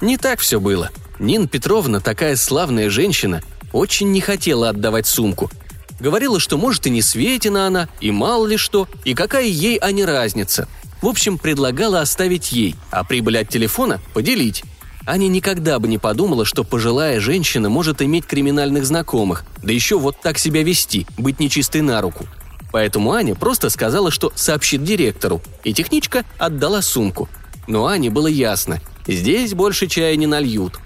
Не 0.00 0.16
так 0.16 0.38
все 0.38 0.60
было. 0.60 0.90
Нина 1.18 1.48
Петровна, 1.48 1.98
такая 1.98 2.36
славная 2.36 2.88
женщина, 2.88 3.42
очень 3.72 4.12
не 4.12 4.20
хотела 4.20 4.68
отдавать 4.68 5.08
сумку, 5.08 5.50
Говорила, 5.98 6.40
что 6.40 6.56
может 6.56 6.86
и 6.86 6.90
не 6.90 7.02
Светина 7.02 7.66
она, 7.66 7.88
и 8.00 8.10
мало 8.10 8.46
ли 8.46 8.56
что, 8.56 8.88
и 9.04 9.12
какая 9.12 9.44
ей, 9.44 9.76
а 9.76 9.92
не 9.92 10.04
разница. 10.04 10.66
В 11.02 11.08
общем, 11.08 11.36
предлагала 11.36 12.00
оставить 12.00 12.52
ей, 12.52 12.74
а 12.90 13.04
прибыль 13.04 13.38
от 13.38 13.48
телефона 13.48 14.00
поделить. 14.14 14.64
Аня 15.06 15.26
никогда 15.28 15.78
бы 15.78 15.88
не 15.88 15.98
подумала, 15.98 16.46
что 16.46 16.64
пожилая 16.64 17.20
женщина 17.20 17.68
может 17.68 18.00
иметь 18.00 18.24
криминальных 18.24 18.86
знакомых, 18.86 19.44
да 19.62 19.72
еще 19.72 19.98
вот 19.98 20.20
так 20.22 20.38
себя 20.38 20.62
вести, 20.62 21.06
быть 21.18 21.40
нечистой 21.40 21.82
на 21.82 22.00
руку. 22.00 22.26
Поэтому 22.72 23.12
Аня 23.12 23.34
просто 23.34 23.68
сказала, 23.70 24.10
что 24.10 24.32
сообщит 24.34 24.84
директору, 24.84 25.42
и 25.64 25.74
техничка 25.74 26.24
отдала 26.38 26.82
сумку. 26.82 27.28
Но 27.66 27.86
Ане 27.86 28.10
было 28.10 28.26
ясно, 28.26 28.80
здесь 29.06 29.54
больше 29.54 29.86
чая 29.86 30.16
не 30.16 30.26
нальют. 30.26 30.78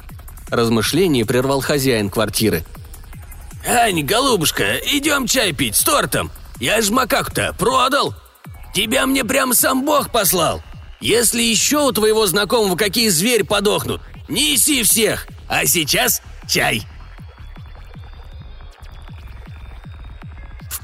Размышление 0.51 1.25
прервал 1.25 1.61
хозяин 1.61 2.11
квартиры. 2.11 2.65
«Ань, 3.67 4.03
голубушка, 4.03 4.77
идем 4.77 5.27
чай 5.27 5.53
пить 5.53 5.77
с 5.77 5.85
тортом. 5.85 6.31
Я 6.61 6.83
ж 6.83 6.91
макаку-то 6.91 7.55
продал. 7.59 8.15
Тебя 8.75 9.07
мне 9.07 9.25
прям 9.25 9.55
сам 9.55 9.85
Бог 9.85 10.11
послал. 10.11 10.63
Если 11.01 11.43
еще 11.43 11.87
у 11.87 11.93
твоего 11.93 12.27
знакомого 12.27 12.77
какие 12.77 13.09
звери 13.09 13.43
подохнут, 13.43 14.03
неси 14.29 14.83
всех. 14.83 15.27
А 15.49 15.65
сейчас 15.67 16.21
чай». 16.47 16.87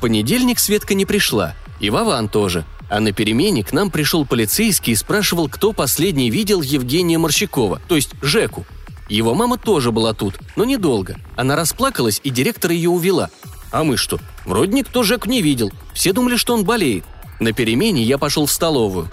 Понедельник 0.00 0.58
Светка 0.58 0.94
не 0.94 1.04
пришла, 1.04 1.54
и 1.78 1.90
Вован 1.90 2.28
тоже. 2.28 2.64
А 2.88 3.00
на 3.00 3.12
перемене 3.12 3.62
к 3.62 3.72
нам 3.72 3.90
пришел 3.90 4.26
полицейский 4.26 4.94
и 4.94 4.96
спрашивал, 4.96 5.48
кто 5.48 5.72
последний 5.72 6.30
видел 6.30 6.62
Евгения 6.62 7.18
Морщакова, 7.18 7.80
то 7.86 7.94
есть 7.96 8.10
Жеку. 8.20 8.66
Его 9.08 9.34
мама 9.34 9.58
тоже 9.58 9.92
была 9.92 10.14
тут, 10.14 10.38
но 10.56 10.64
недолго. 10.64 11.16
Она 11.36 11.54
расплакалась, 11.54 12.20
и 12.24 12.30
директор 12.30 12.70
ее 12.70 12.90
увела. 12.90 13.30
А 13.70 13.84
мы 13.84 13.96
что? 13.96 14.18
Вроде 14.44 14.72
никто 14.72 15.02
Жеку 15.02 15.28
не 15.28 15.42
видел. 15.42 15.70
Все 15.92 16.12
думали, 16.12 16.36
что 16.36 16.54
он 16.54 16.64
болеет. 16.64 17.04
На 17.38 17.52
перемене 17.52 18.02
я 18.02 18.18
пошел 18.18 18.46
в 18.46 18.52
столовую. 18.52 19.10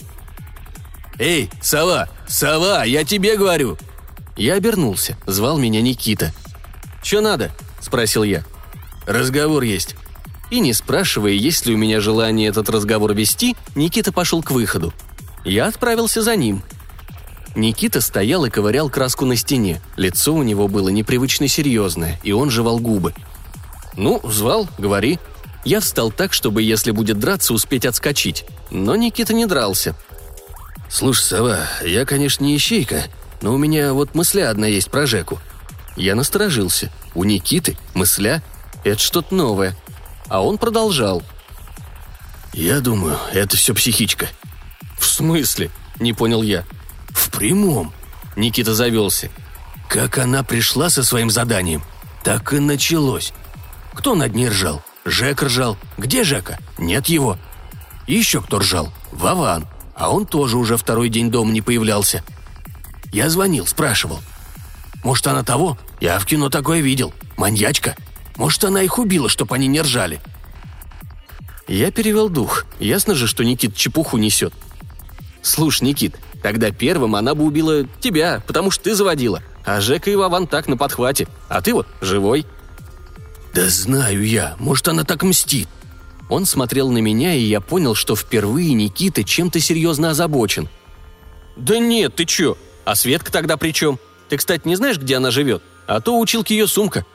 «Эй, 1.19 1.49
сова! 1.61 2.09
Сова, 2.27 2.83
я 2.83 3.03
тебе 3.03 3.37
говорю!» 3.37 3.77
Я 4.35 4.53
обернулся. 4.53 5.17
Звал 5.25 5.57
меня 5.57 5.81
Никита. 5.81 6.31
«Че 7.01 7.21
надо?»– 7.21 7.51
спросил 7.81 8.23
я. 8.23 8.43
«Разговор 9.07 9.63
есть». 9.63 9.95
И 10.49 10.59
не 10.59 10.73
спрашивая, 10.73 11.31
есть 11.31 11.65
ли 11.65 11.75
у 11.75 11.77
меня 11.77 11.99
желание 11.99 12.49
этот 12.49 12.69
разговор 12.69 13.13
вести, 13.13 13.55
Никита 13.75 14.11
пошел 14.11 14.41
к 14.41 14.51
выходу. 14.51 14.93
Я 15.43 15.67
отправился 15.67 16.21
за 16.21 16.35
ним– 16.35 16.63
Никита 17.57 18.01
стоял 18.01 18.45
и 18.45 18.51
ковырял 18.51 18.87
краску 18.89 19.25
на 19.25 19.35
стене. 19.35 19.81
Лицо 19.95 20.33
у 20.33 20.43
него 20.43 20.67
было 20.67 20.89
непривычно 20.89 21.47
серьезное, 21.47 22.19
и 22.23 22.31
он 22.31 22.51
жевал 22.51 22.79
губы. 22.79 23.13
«Ну, 23.95 24.21
звал, 24.23 24.69
говори». 24.77 25.19
Я 25.65 25.81
встал 25.81 26.11
так, 26.11 26.31
чтобы, 26.31 26.61
если 26.61 26.91
будет 26.91 27.19
драться, 27.19 27.53
успеть 27.53 27.85
отскочить. 27.85 28.45
Но 28.69 28.95
Никита 28.95 29.33
не 29.33 29.47
дрался. 29.47 29.95
«Слушай, 30.87 31.23
сова, 31.23 31.59
я, 31.83 32.05
конечно, 32.05 32.45
не 32.45 32.55
ищейка, 32.55 33.05
но 33.41 33.53
у 33.53 33.57
меня 33.57 33.91
вот 33.93 34.15
мысля 34.15 34.49
одна 34.49 34.67
есть 34.67 34.91
про 34.91 35.07
Жеку». 35.07 35.39
Я 35.97 36.13
насторожился. 36.13 36.91
У 37.15 37.23
Никиты 37.23 37.75
мысля– 37.95 38.43
это 38.83 38.99
что-то 38.99 39.33
новое. 39.33 39.75
А 40.29 40.43
он 40.43 40.57
продолжал. 40.57 41.23
«Я 42.53 42.79
думаю, 42.79 43.17
это 43.33 43.55
все 43.57 43.73
психичка». 43.73 44.27
«В 44.97 45.05
смысле?»– 45.05 45.69
не 45.99 46.13
понял 46.13 46.41
я. 46.41 46.65
«В 47.09 47.29
прямом»,— 47.29 47.93
Никита 48.35 48.73
завелся. 48.73 49.29
«Как 49.87 50.17
она 50.17 50.43
пришла 50.43 50.89
со 50.89 51.03
своим 51.03 51.29
заданием, 51.29 51.83
так 52.23 52.51
и 52.53 52.59
началось. 52.59 53.31
Кто 53.93 54.15
над 54.15 54.35
ней 54.35 54.49
ржал? 54.49 54.83
Жек 55.05 55.41
ржал. 55.41 55.77
Где 55.97 56.25
Жека? 56.25 56.59
Нет 56.77 57.07
его. 57.07 57.37
еще 58.05 58.41
кто 58.41 58.59
ржал? 58.59 58.91
Вован. 59.11 59.65
А 59.95 60.11
он 60.11 60.25
тоже 60.25 60.57
уже 60.57 60.75
второй 60.77 61.09
день 61.09 61.31
дома 61.31 61.51
не 61.51 61.61
появлялся. 61.61 62.23
Я 63.13 63.29
звонил, 63.29 63.65
спрашивал. 63.65 64.19
Может, 65.03 65.27
она 65.27 65.43
того? 65.43 65.77
Я 66.01 66.19
в 66.19 66.25
кино 66.25 66.49
такое 66.49 66.81
видел. 66.81 67.13
Маньячка. 67.37 67.95
Может, 68.37 68.63
она 68.63 68.81
их 68.81 68.97
убила, 68.97 69.27
чтоб 69.27 69.51
они 69.51 69.67
не 69.67 69.81
ржали. 69.81 70.21
Я 71.67 71.91
перевел 71.91 72.29
дух. 72.29 72.65
Ясно 72.79 73.13
же, 73.13 73.27
что 73.27 73.43
Никит 73.43 73.75
чепуху 73.75 74.17
несет. 74.17 74.53
Слушай, 75.41 75.83
Никит, 75.83 76.15
Тогда 76.41 76.71
первым 76.71 77.15
она 77.15 77.35
бы 77.35 77.43
убила 77.43 77.85
тебя, 77.99 78.41
потому 78.45 78.71
что 78.71 78.85
ты 78.85 78.95
заводила. 78.95 79.41
А 79.65 79.81
Жека 79.81 80.09
и 80.09 80.15
Вован 80.15 80.47
так 80.47 80.67
на 80.67 80.77
подхвате. 80.77 81.27
А 81.49 81.61
ты 81.61 81.73
вот 81.73 81.87
живой». 82.01 82.45
«Да 83.53 83.67
знаю 83.69 84.25
я. 84.25 84.55
Может, 84.59 84.87
она 84.87 85.03
так 85.03 85.23
мстит». 85.23 85.67
Он 86.29 86.45
смотрел 86.45 86.91
на 86.91 86.99
меня, 86.99 87.33
и 87.33 87.41
я 87.41 87.61
понял, 87.61 87.95
что 87.95 88.15
впервые 88.15 88.73
Никита 88.73 89.23
чем-то 89.23 89.59
серьезно 89.59 90.11
озабочен. 90.11 90.69
«Да 91.55 91.79
нет, 91.79 92.15
ты 92.15 92.25
чё? 92.25 92.57
А 92.85 92.95
Светка 92.95 93.31
тогда 93.31 93.57
при 93.57 93.71
чем? 93.71 93.99
Ты, 94.29 94.37
кстати, 94.37 94.67
не 94.67 94.75
знаешь, 94.75 94.97
где 94.97 95.17
она 95.17 95.31
живет? 95.31 95.63
А 95.87 96.01
то 96.01 96.19
училки 96.19 96.53
ее 96.53 96.67
сумка». 96.67 97.05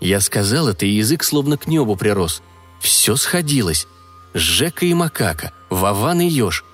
Я 0.00 0.20
сказал 0.20 0.68
это, 0.68 0.86
и 0.86 0.90
язык 0.90 1.24
словно 1.24 1.56
к 1.56 1.66
небу 1.66 1.96
прирос. 1.96 2.42
Все 2.80 3.16
сходилось. 3.16 3.86
Жека 4.34 4.86
и 4.86 4.94
Макака, 4.94 5.52
Вован 5.70 6.20
и 6.20 6.28
Ёж. 6.28 6.64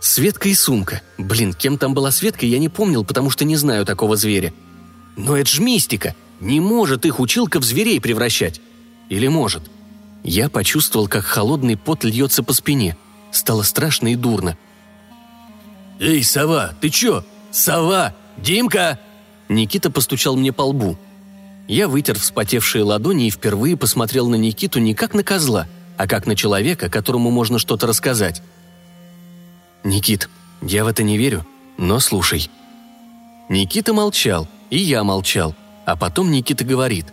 Светка 0.00 0.48
и 0.48 0.54
сумка. 0.54 1.00
Блин, 1.16 1.54
кем 1.54 1.78
там 1.78 1.94
была 1.94 2.10
Светка, 2.10 2.44
я 2.44 2.58
не 2.58 2.68
помнил, 2.68 3.04
потому 3.04 3.30
что 3.30 3.44
не 3.44 3.56
знаю 3.56 3.86
такого 3.86 4.16
зверя. 4.16 4.52
Но 5.16 5.36
это 5.36 5.48
ж 5.48 5.60
мистика. 5.60 6.14
Не 6.40 6.60
может 6.60 7.06
их 7.06 7.20
училка 7.20 7.58
в 7.58 7.64
зверей 7.64 8.00
превращать. 8.00 8.60
Или 9.08 9.28
может? 9.28 9.62
Я 10.22 10.50
почувствовал, 10.50 11.08
как 11.08 11.24
холодный 11.24 11.76
пот 11.76 12.04
льется 12.04 12.42
по 12.42 12.52
спине. 12.52 12.96
Стало 13.30 13.62
страшно 13.62 14.12
и 14.12 14.16
дурно. 14.16 14.58
«Эй, 16.00 16.22
сова, 16.24 16.74
ты 16.80 16.90
чё? 16.90 17.24
Сова! 17.50 18.14
Димка!» 18.36 18.98
Никита 19.48 19.90
постучал 19.90 20.36
мне 20.36 20.52
по 20.52 20.62
лбу. 20.62 20.98
Я 21.66 21.88
вытер 21.88 22.18
вспотевшие 22.18 22.84
ладони 22.84 23.26
и 23.26 23.30
впервые 23.30 23.76
посмотрел 23.76 24.28
на 24.28 24.34
Никиту 24.34 24.80
не 24.80 24.94
как 24.94 25.14
на 25.14 25.24
козла, 25.24 25.66
а 25.96 26.06
как 26.06 26.26
на 26.26 26.36
человека, 26.36 26.90
которому 26.90 27.30
можно 27.30 27.58
что-то 27.58 27.86
рассказать. 27.86 28.42
«Никит, 29.82 30.28
я 30.62 30.84
в 30.84 30.88
это 30.88 31.02
не 31.02 31.16
верю, 31.16 31.46
но 31.78 32.00
слушай». 32.00 32.50
Никита 33.48 33.92
молчал, 33.92 34.48
и 34.70 34.78
я 34.78 35.04
молчал, 35.04 35.54
а 35.84 35.96
потом 35.96 36.30
Никита 36.30 36.64
говорит. 36.64 37.06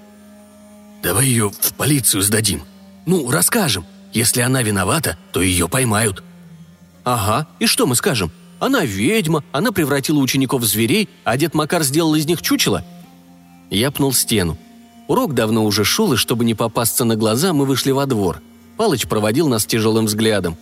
«Давай 1.01 1.25
ее 1.25 1.49
в 1.49 1.73
полицию 1.73 2.21
сдадим. 2.21 2.63
Ну, 3.05 3.29
расскажем. 3.31 3.85
Если 4.13 4.41
она 4.41 4.61
виновата, 4.63 5.17
то 5.31 5.41
ее 5.41 5.67
поймают». 5.67 6.23
«Ага, 7.03 7.47
и 7.59 7.65
что 7.65 7.87
мы 7.87 7.95
скажем? 7.95 8.31
Она 8.59 8.85
ведьма, 8.85 9.43
она 9.51 9.71
превратила 9.71 10.19
учеников 10.19 10.61
в 10.61 10.65
зверей, 10.65 11.09
а 11.23 11.35
дед 11.35 11.53
Макар 11.53 11.83
сделал 11.83 12.15
из 12.15 12.25
них 12.25 12.41
чучело?» 12.41 12.85
Я 13.71 13.89
пнул 13.89 14.13
стену. 14.13 14.57
Урок 15.07 15.33
давно 15.33 15.65
уже 15.65 15.83
шел, 15.83 16.13
и 16.13 16.17
чтобы 16.17 16.45
не 16.45 16.53
попасться 16.53 17.05
на 17.05 17.15
глаза, 17.15 17.53
мы 17.53 17.65
вышли 17.65 17.91
во 17.91 18.05
двор. 18.05 18.41
Палыч 18.77 19.07
проводил 19.07 19.47
нас 19.47 19.65
тяжелым 19.65 20.05
взглядом. 20.05 20.57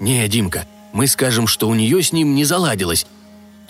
«Не, 0.00 0.28
Димка, 0.28 0.66
мы 0.92 1.06
скажем, 1.06 1.46
что 1.46 1.68
у 1.68 1.74
нее 1.74 2.02
с 2.02 2.12
ним 2.12 2.34
не 2.34 2.44
заладилось. 2.44 3.06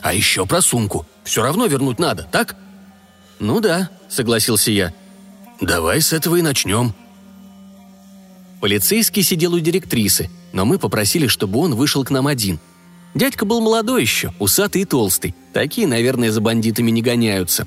А 0.00 0.14
еще 0.14 0.46
про 0.46 0.62
сумку. 0.62 1.06
Все 1.22 1.42
равно 1.42 1.66
вернуть 1.66 1.98
надо, 1.98 2.26
так?» 2.32 2.56
«Ну 3.38 3.60
да»,— 3.60 3.90
согласился 4.08 4.70
я. 4.70 4.94
«Давай 5.60 6.00
с 6.00 6.12
этого 6.12 6.36
и 6.36 6.42
начнем». 6.42 6.94
Полицейский 8.60 9.22
сидел 9.22 9.54
у 9.54 9.60
директрисы, 9.60 10.30
но 10.52 10.64
мы 10.64 10.78
попросили, 10.78 11.26
чтобы 11.26 11.58
он 11.58 11.74
вышел 11.74 12.04
к 12.04 12.10
нам 12.10 12.26
один. 12.26 12.58
Дядька 13.14 13.44
был 13.44 13.60
молодой 13.60 14.02
еще, 14.02 14.32
усатый 14.38 14.82
и 14.82 14.84
толстый. 14.86 15.34
Такие, 15.52 15.86
наверное, 15.86 16.30
за 16.30 16.40
бандитами 16.40 16.90
не 16.90 17.02
гоняются. 17.02 17.66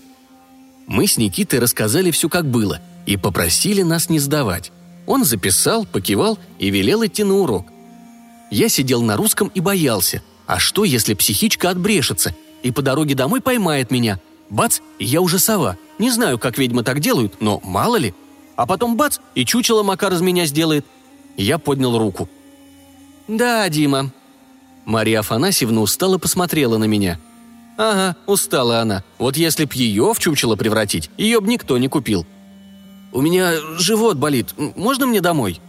Мы 0.87 1.07
с 1.07 1.17
Никитой 1.17 1.59
рассказали 1.59 2.11
все, 2.11 2.29
как 2.29 2.45
было, 2.45 2.79
и 3.05 3.17
попросили 3.17 3.81
нас 3.81 4.09
не 4.09 4.19
сдавать. 4.19 4.71
Он 5.07 5.23
записал, 5.23 5.85
покивал 5.85 6.37
и 6.59 6.69
велел 6.69 7.05
идти 7.05 7.23
на 7.23 7.35
урок. 7.35 7.67
Я 8.51 8.69
сидел 8.69 9.01
на 9.01 9.17
русском 9.17 9.51
и 9.53 9.59
боялся. 9.59 10.21
А 10.45 10.59
что, 10.59 10.83
если 10.83 11.13
психичка 11.13 11.69
отбрешется 11.69 12.35
и 12.61 12.71
по 12.71 12.81
дороге 12.81 13.15
домой 13.15 13.41
поймает 13.41 13.91
меня? 13.91 14.19
Бац, 14.49 14.79
я 14.99 15.21
уже 15.21 15.39
сова. 15.39 15.77
Не 15.97 16.11
знаю, 16.11 16.37
как 16.37 16.57
ведьмы 16.57 16.83
так 16.83 16.99
делают, 16.99 17.41
но 17.41 17.59
мало 17.63 17.95
ли. 17.95 18.13
А 18.55 18.65
потом 18.65 18.95
бац, 18.95 19.19
и 19.33 19.43
чучело 19.43 19.83
Макар 19.83 20.13
из 20.13 20.21
меня 20.21 20.45
сделает. 20.45 20.85
Я 21.35 21.57
поднял 21.57 21.97
руку. 21.97 22.29
«Да, 23.27 23.67
Дима». 23.69 24.11
Мария 24.85 25.19
Афанасьевна 25.19 25.81
устало 25.81 26.19
посмотрела 26.19 26.77
на 26.77 26.85
меня. 26.85 27.19
«Ага, 27.77 28.15
устала 28.25 28.79
она. 28.79 29.03
Вот 29.17 29.35
если 29.37 29.65
б 29.65 29.73
ее 29.73 30.13
в 30.13 30.19
чучело 30.19 30.55
превратить, 30.55 31.09
ее 31.17 31.41
б 31.41 31.47
никто 31.47 31.77
не 31.77 31.87
купил». 31.87 32.25
«У 33.11 33.21
меня 33.21 33.53
живот 33.77 34.17
болит. 34.17 34.53
Можно 34.75 35.05
мне 35.05 35.21
домой?» 35.21 35.59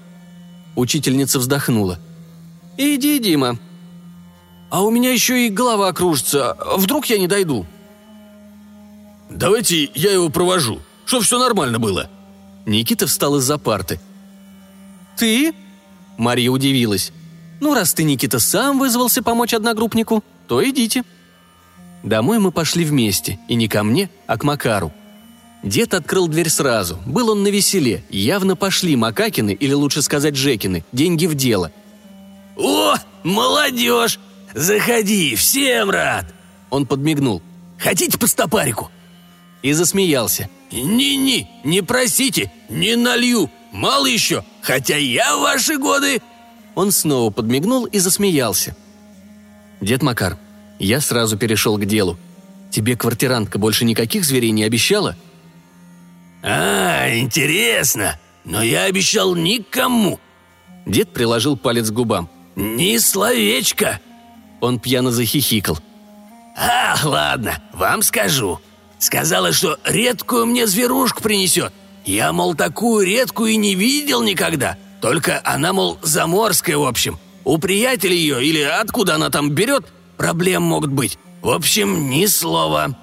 Учительница 0.74 1.38
вздохнула. 1.38 1.98
«Иди, 2.76 3.18
Дима». 3.18 3.58
«А 4.68 4.82
у 4.82 4.90
меня 4.90 5.12
еще 5.12 5.46
и 5.46 5.50
голова 5.50 5.92
кружится. 5.92 6.56
Вдруг 6.76 7.06
я 7.06 7.18
не 7.18 7.28
дойду?» 7.28 7.66
«Давайте 9.30 9.90
я 9.94 10.12
его 10.12 10.28
провожу, 10.28 10.80
чтоб 11.04 11.22
все 11.22 11.38
нормально 11.38 11.78
было». 11.78 12.10
Никита 12.66 13.06
встал 13.06 13.36
из-за 13.36 13.58
парты. 13.58 14.00
«Ты?» 15.16 15.54
Мария 16.16 16.50
удивилась. 16.50 17.12
«Ну, 17.60 17.74
раз 17.74 17.94
ты, 17.94 18.02
Никита, 18.04 18.38
сам 18.38 18.78
вызвался 18.78 19.22
помочь 19.22 19.54
одногруппнику, 19.54 20.22
то 20.48 20.68
идите». 20.68 21.04
Домой 22.06 22.38
мы 22.38 22.52
пошли 22.52 22.84
вместе, 22.84 23.36
и 23.48 23.56
не 23.56 23.66
ко 23.66 23.82
мне, 23.82 24.08
а 24.28 24.38
к 24.38 24.44
Макару. 24.44 24.92
Дед 25.64 25.92
открыл 25.92 26.28
дверь 26.28 26.48
сразу. 26.48 27.00
Был 27.04 27.30
он 27.30 27.42
на 27.42 27.48
веселе. 27.48 28.04
Явно 28.10 28.54
пошли 28.54 28.94
Макакины, 28.94 29.50
или 29.50 29.72
лучше 29.72 30.02
сказать 30.02 30.36
Жекины, 30.36 30.84
деньги 30.92 31.26
в 31.26 31.34
дело. 31.34 31.72
«О, 32.56 32.94
молодежь! 33.24 34.20
Заходи, 34.54 35.34
всем 35.34 35.90
рад!» 35.90 36.32
Он 36.70 36.86
подмигнул. 36.86 37.42
«Хотите 37.76 38.16
по 38.18 38.28
стопарику?» 38.28 38.88
И 39.62 39.72
засмеялся. 39.72 40.48
«Не-не, 40.70 41.50
не 41.64 41.82
просите, 41.82 42.52
не 42.68 42.94
налью, 42.94 43.50
мало 43.72 44.06
еще, 44.06 44.44
хотя 44.62 44.96
я 44.96 45.36
в 45.36 45.40
ваши 45.40 45.76
годы...» 45.76 46.22
Он 46.76 46.92
снова 46.92 47.30
подмигнул 47.32 47.84
и 47.84 47.98
засмеялся. 47.98 48.76
«Дед 49.80 50.02
Макар, 50.02 50.38
я 50.78 51.00
сразу 51.00 51.36
перешел 51.36 51.78
к 51.78 51.84
делу. 51.84 52.18
Тебе 52.70 52.96
квартирантка 52.96 53.58
больше 53.58 53.84
никаких 53.84 54.24
зверей 54.24 54.50
не 54.50 54.64
обещала?» 54.64 55.16
«А, 56.42 57.08
интересно. 57.16 58.18
Но 58.44 58.62
я 58.62 58.84
обещал 58.84 59.34
никому». 59.34 60.20
Дед 60.86 61.12
приложил 61.12 61.56
палец 61.56 61.90
к 61.90 61.94
губам. 61.94 62.28
«Ни 62.54 62.98
словечко». 62.98 64.00
Он 64.60 64.78
пьяно 64.78 65.10
захихикал. 65.10 65.78
«Ах, 66.56 67.04
ладно, 67.04 67.62
вам 67.72 68.02
скажу. 68.02 68.60
Сказала, 68.98 69.52
что 69.52 69.78
редкую 69.84 70.46
мне 70.46 70.66
зверушку 70.66 71.22
принесет. 71.22 71.72
Я, 72.04 72.32
мол, 72.32 72.54
такую 72.54 73.04
редкую 73.04 73.52
и 73.52 73.56
не 73.56 73.74
видел 73.74 74.22
никогда. 74.22 74.78
Только 75.00 75.40
она, 75.44 75.72
мол, 75.72 75.98
заморская, 76.02 76.78
в 76.78 76.84
общем. 76.84 77.18
У 77.44 77.58
приятелей 77.58 78.16
ее 78.16 78.44
или 78.44 78.60
откуда 78.60 79.16
она 79.16 79.28
там 79.28 79.50
берет, 79.50 79.86
проблем 80.16 80.62
могут 80.62 80.90
быть. 80.90 81.18
В 81.42 81.50
общем, 81.50 82.10
ни 82.10 82.26
слова». 82.26 82.96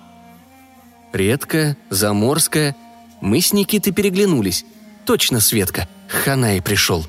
Редкая, 1.13 1.77
заморская. 1.89 2.75
Мы 3.21 3.39
с 3.39 3.53
Никитой 3.53 3.93
переглянулись. 3.93 4.65
Точно, 5.05 5.39
Светка. 5.39 5.87
Хана 6.07 6.57
и 6.57 6.61
пришел. 6.61 7.05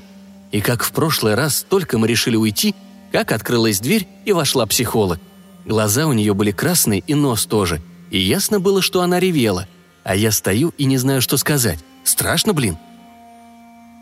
И 0.51 0.61
как 0.61 0.83
в 0.83 0.91
прошлый 0.91 1.33
раз, 1.33 1.65
только 1.67 1.97
мы 1.97 2.07
решили 2.07 2.35
уйти, 2.35 2.75
как 3.11 3.31
открылась 3.31 3.79
дверь 3.79 4.07
и 4.23 4.31
вошла 4.31 4.65
психолог. 4.67 5.19
Глаза 5.65 6.05
у 6.05 6.13
нее 6.13 6.33
были 6.33 6.51
красные 6.51 6.99
и 6.99 7.15
нос 7.15 7.47
тоже. 7.47 7.81
И 8.11 8.19
ясно 8.19 8.59
было, 8.59 8.81
что 8.81 9.01
она 9.01 9.19
ревела. 9.19 9.67
А 10.03 10.15
я 10.15 10.31
стою 10.31 10.71
и 10.77 10.85
не 10.85 10.97
знаю, 10.97 11.21
что 11.21 11.37
сказать. 11.37 11.79
Страшно, 12.03 12.53
блин. 12.53 12.77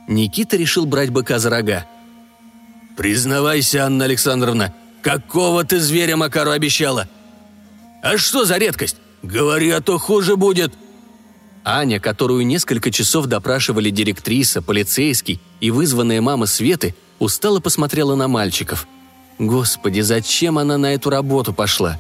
Никита 0.08 0.58
решил 0.58 0.86
брать 0.86 1.12
быка 1.12 1.40
за 1.40 1.50
рога. 1.50 1.86
«Признавайся, 2.98 3.86
Анна 3.86 4.06
Александровна, 4.06 4.74
какого 5.04 5.64
ты 5.64 5.80
зверя 5.80 6.18
Макару 6.18 6.52
обещала?» 6.52 7.08
«А 8.02 8.18
что 8.18 8.46
за 8.46 8.58
редкость? 8.58 8.98
Говори, 9.22 9.70
а 9.70 9.82
то 9.82 10.00
хуже 10.00 10.36
будет!» 10.36 10.74
Аня, 11.64 12.00
которую 12.00 12.46
несколько 12.46 12.92
часов 12.92 13.28
допрашивали 13.28 13.90
директриса, 13.90 14.62
полицейский 14.62 15.40
и 15.62 15.72
вызванная 15.72 16.22
мама 16.22 16.46
Светы, 16.46 16.96
устало 17.20 17.60
посмотрела 17.60 18.16
на 18.16 18.28
мальчиков. 18.28 18.88
Господи, 19.40 20.02
зачем 20.02 20.58
она 20.58 20.78
на 20.78 20.94
эту 20.94 21.10
работу 21.10 21.54
пошла? 21.54 21.98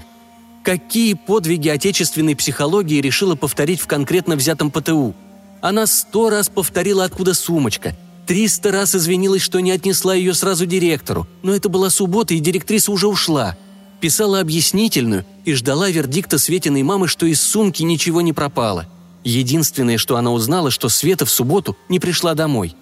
Какие 0.64 1.14
подвиги 1.14 1.70
отечественной 1.70 2.36
психологии 2.36 3.02
решила 3.02 3.36
повторить 3.36 3.82
в 3.82 3.88
конкретно 3.88 4.36
взятом 4.36 4.72
ПТУ? 4.72 5.16
Она 5.62 5.88
сто 5.88 6.30
раз 6.30 6.50
повторила, 6.50 7.06
откуда 7.06 7.34
сумочка. 7.34 7.96
Триста 8.26 8.72
раз 8.72 8.96
извинилась, 8.96 9.42
что 9.42 9.60
не 9.60 9.72
отнесла 9.72 10.16
ее 10.16 10.34
сразу 10.34 10.66
директору. 10.66 11.28
Но 11.42 11.54
это 11.54 11.68
была 11.70 11.90
суббота, 11.90 12.34
и 12.34 12.40
директриса 12.40 12.92
уже 12.92 13.08
ушла. 13.08 13.58
Писала 14.00 14.40
объяснительную 14.40 15.26
и 15.46 15.54
ждала 15.54 15.90
вердикта 15.90 16.38
Светиной 16.38 16.84
мамы, 16.84 17.08
что 17.08 17.26
из 17.26 17.42
сумки 17.42 17.84
ничего 17.84 18.22
не 18.22 18.34
пропало. 18.34 18.88
Единственное, 19.24 19.98
что 19.98 20.18
она 20.18 20.32
узнала, 20.32 20.72
что 20.72 20.90
Света 20.90 21.26
в 21.26 21.30
субботу 21.30 21.78
не 21.90 22.00
пришла 22.00 22.34
домой. 22.34 22.76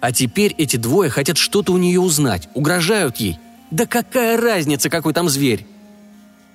А 0.00 0.12
теперь 0.12 0.54
эти 0.58 0.76
двое 0.76 1.10
хотят 1.10 1.36
что-то 1.36 1.72
у 1.72 1.78
нее 1.78 2.00
узнать, 2.00 2.48
угрожают 2.54 3.16
ей. 3.16 3.38
Да 3.70 3.86
какая 3.86 4.40
разница, 4.40 4.90
какой 4.90 5.12
там 5.12 5.28
зверь? 5.28 5.66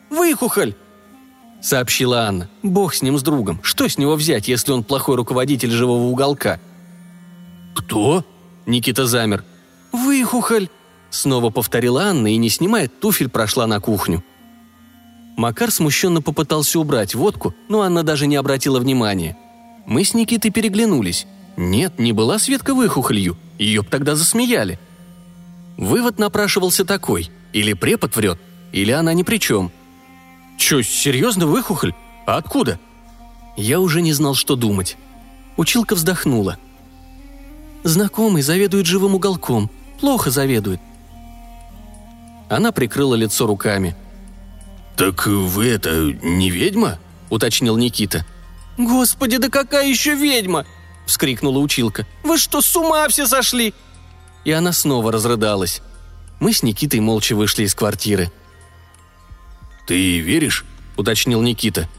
«Выхухоль!»— 0.09 0.75
сообщила 1.61 2.23
Анна. 2.23 2.49
«Бог 2.63 2.93
с 2.93 3.01
ним, 3.01 3.17
с 3.17 3.23
другом. 3.23 3.59
Что 3.63 3.87
с 3.87 3.97
него 3.97 4.15
взять, 4.15 4.47
если 4.47 4.71
он 4.71 4.83
плохой 4.83 5.15
руководитель 5.15 5.71
живого 5.71 6.03
уголка?» 6.03 6.59
«Кто?»— 7.75 8.25
Никита 8.65 9.05
замер. 9.05 9.43
«Выхухоль!»— 9.91 10.69
снова 11.09 11.49
повторила 11.49 12.05
Анна 12.05 12.33
и, 12.33 12.37
не 12.37 12.49
снимая 12.49 12.87
туфель, 12.87 13.29
прошла 13.29 13.67
на 13.67 13.79
кухню. 13.79 14.23
Макар 15.37 15.71
смущенно 15.71 16.21
попытался 16.21 16.79
убрать 16.79 17.15
водку, 17.15 17.55
но 17.69 17.81
Анна 17.81 18.03
даже 18.03 18.27
не 18.27 18.35
обратила 18.35 18.79
внимания. 18.79 19.37
Мы 19.85 20.03
с 20.03 20.13
Никитой 20.13 20.51
переглянулись. 20.51 21.25
Нет, 21.57 21.99
не 21.99 22.11
была 22.11 22.39
Светка 22.39 22.73
выхухолью, 22.73 23.37
ее 23.57 23.81
б 23.81 23.87
тогда 23.89 24.15
засмеяли. 24.15 24.79
Вывод 25.77 26.19
напрашивался 26.19 26.85
такой. 26.85 27.29
Или 27.53 27.73
препод 27.73 28.15
врет, 28.15 28.39
или 28.71 28.91
она 28.91 29.13
ни 29.13 29.23
при 29.23 29.37
чем. 29.37 29.71
Че, 30.57 30.83
серьезно 30.83 31.47
выхухоль? 31.47 31.93
А 32.25 32.37
откуда? 32.37 32.79
Я 33.57 33.79
уже 33.79 34.01
не 34.01 34.13
знал, 34.13 34.35
что 34.35 34.55
думать. 34.55 34.95
Училка 35.57 35.95
вздохнула. 35.95 36.57
Знакомый 37.83 38.41
заведует 38.41 38.85
живым 38.85 39.15
уголком. 39.15 39.69
Плохо 39.99 40.31
заведует. 40.31 40.79
Она 42.49 42.71
прикрыла 42.71 43.15
лицо 43.15 43.47
руками– 43.47 43.95
«Так 45.01 45.25
вы 45.25 45.67
это 45.67 46.15
не 46.21 46.51
ведьма?»– 46.51 46.99
уточнил 47.31 47.75
Никита. 47.75 48.23
«Господи, 48.77 49.37
да 49.37 49.49
какая 49.49 49.87
еще 49.87 50.13
ведьма?»– 50.13 50.67
вскрикнула 51.07 51.57
училка. 51.57 52.05
«Вы 52.23 52.37
что, 52.37 52.61
с 52.61 52.75
ума 52.75 53.07
все 53.07 53.25
сошли?» 53.25 53.73
И 54.43 54.51
она 54.51 54.71
снова 54.73 55.11
разрыдалась. 55.11 55.81
Мы 56.39 56.53
с 56.53 56.61
Никитой 56.61 56.99
молча 56.99 57.35
вышли 57.35 57.63
из 57.63 57.73
квартиры. 57.73 58.31
«Ты 59.87 60.19
веришь?»– 60.19 60.65
уточнил 60.97 61.41
Никита. 61.41 61.89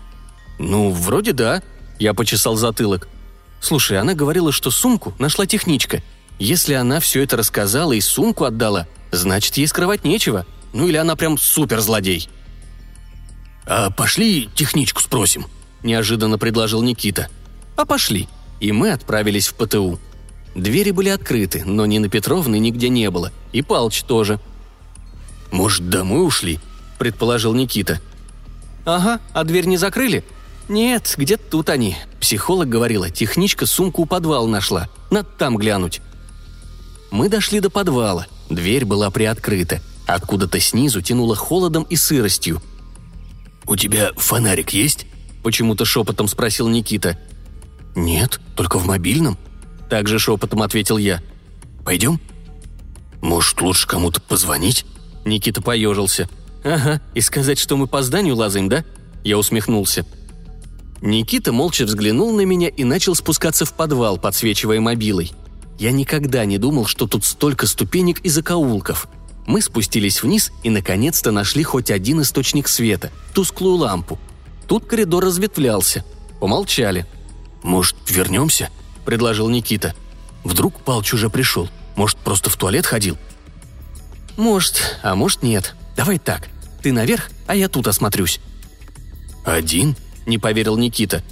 «Ну, 0.60 0.90
вроде 0.90 1.32
да»,– 1.32 1.60
я 1.98 2.14
почесал 2.14 2.54
затылок. 2.54 3.08
«Слушай, 3.62 3.98
она 3.98 4.14
говорила, 4.14 4.50
что 4.50 4.72
сумку 4.72 5.14
нашла 5.20 5.46
техничка. 5.46 6.02
Если 6.40 6.74
она 6.74 6.98
все 6.98 7.22
это 7.22 7.36
рассказала 7.36 7.92
и 7.92 8.00
сумку 8.00 8.44
отдала, 8.44 8.88
значит, 9.12 9.56
ей 9.56 9.68
скрывать 9.68 10.04
нечего. 10.04 10.44
Ну 10.72 10.88
или 10.88 10.96
она 10.96 11.14
прям 11.14 11.38
суперзлодей». 11.38 12.28
«А 13.64 13.90
пошли 13.90 14.48
техничку 14.56 15.00
спросим»,– 15.00 15.46
неожиданно 15.84 16.38
предложил 16.38 16.82
Никита. 16.82 17.28
«А 17.76 17.84
пошли». 17.84 18.28
И 18.58 18.72
мы 18.72 18.90
отправились 18.90 19.46
в 19.46 19.54
ПТУ. 19.54 20.00
Двери 20.56 20.90
были 20.90 21.08
открыты, 21.08 21.62
но 21.64 21.86
Нины 21.86 22.08
Петровны 22.08 22.58
нигде 22.58 22.88
не 22.88 23.10
было. 23.10 23.30
И 23.52 23.62
Палч 23.62 24.02
тоже. 24.02 24.40
«Может, 25.52 25.88
домой 25.88 26.26
ушли?»– 26.26 26.58
предположил 26.98 27.54
Никита. 27.54 28.00
«Ага, 28.84 29.20
а 29.32 29.44
дверь 29.44 29.66
не 29.66 29.76
закрыли?» 29.76 30.24
«Нет, 30.68 31.14
где-то 31.16 31.42
тут 31.50 31.70
они. 31.70 31.96
Психолог 32.20 32.68
говорила, 32.68 33.10
техничка 33.10 33.66
сумку 33.66 34.02
у 34.02 34.06
подвала 34.06 34.48
нашла. 34.48 34.88
Надо 35.10 35.28
там 35.38 35.56
глянуть». 35.56 36.00
Мы 37.10 37.28
дошли 37.28 37.60
до 37.60 37.68
подвала. 37.68 38.26
Дверь 38.48 38.84
была 38.84 39.10
приоткрыта. 39.10 39.80
Откуда-то 40.06 40.60
снизу 40.60 41.02
тянуло 41.02 41.36
холодом 41.36 41.82
и 41.84 41.96
сыростью– 41.96 42.62
«У 43.66 43.76
тебя 43.76 44.10
фонарик 44.16 44.70
есть?»– 44.70 45.06
почему-то 45.42 45.84
шепотом 45.84 46.28
спросил 46.28 46.68
Никита. 46.68 47.18
«Нет, 47.94 48.40
только 48.56 48.78
в 48.78 48.86
мобильном»,– 48.86 49.38
также 49.90 50.18
шепотом 50.18 50.62
ответил 50.62 50.98
я. 50.98 51.22
«Пойдем?» 51.84 52.20
«Может, 53.20 53.60
лучше 53.60 53.86
кому-то 53.86 54.20
позвонить?» 54.20 54.84
Никита 55.24 55.62
поежился. 55.62 56.28
«Ага, 56.64 57.00
и 57.14 57.20
сказать, 57.20 57.58
что 57.58 57.76
мы 57.76 57.86
по 57.86 58.02
зданию 58.02 58.36
лазаем, 58.36 58.68
да?» 58.68 58.84
Я 59.24 59.38
усмехнулся. 59.38 60.04
Никита 61.02 61.52
молча 61.52 61.84
взглянул 61.84 62.32
на 62.32 62.42
меня 62.42 62.68
и 62.68 62.84
начал 62.84 63.14
спускаться 63.14 63.64
в 63.64 63.74
подвал, 63.74 64.18
подсвечивая 64.18 64.80
мобилой. 64.80 65.32
Я 65.78 65.90
никогда 65.90 66.44
не 66.44 66.58
думал, 66.58 66.86
что 66.86 67.06
тут 67.06 67.24
столько 67.24 67.66
ступенек 67.66 68.20
и 68.20 68.28
закоулков– 68.28 69.08
мы 69.46 69.60
спустились 69.60 70.22
вниз 70.22 70.52
и 70.62 70.70
наконец-то 70.70 71.30
нашли 71.30 71.62
хоть 71.62 71.90
один 71.90 72.22
источник 72.22 72.68
света– 72.68 73.10
тусклую 73.34 73.76
лампу. 73.76 74.18
Тут 74.68 74.86
коридор 74.86 75.24
разветвлялся. 75.24 76.04
Помолчали. 76.40 77.06
«Может, 77.62 77.96
вернемся?»– 78.08 78.70
предложил 79.04 79.48
Никита. 79.48 79.94
«Вдруг 80.44 80.80
Палч 80.80 81.14
уже 81.14 81.28
пришел? 81.30 81.68
Может, 81.96 82.18
просто 82.18 82.50
в 82.50 82.56
туалет 82.56 82.86
ходил?» 82.86 83.16
«Может, 84.36 84.98
а 85.02 85.14
может 85.14 85.42
нет. 85.42 85.74
Давай 85.96 86.18
так. 86.18 86.48
Ты 86.82 86.92
наверх, 86.92 87.30
а 87.46 87.54
я 87.54 87.68
тут 87.68 87.86
осмотрюсь». 87.86 88.40
«Один?»– 89.44 89.96
не 90.26 90.38
поверил 90.38 90.76
Никита. 90.76 91.22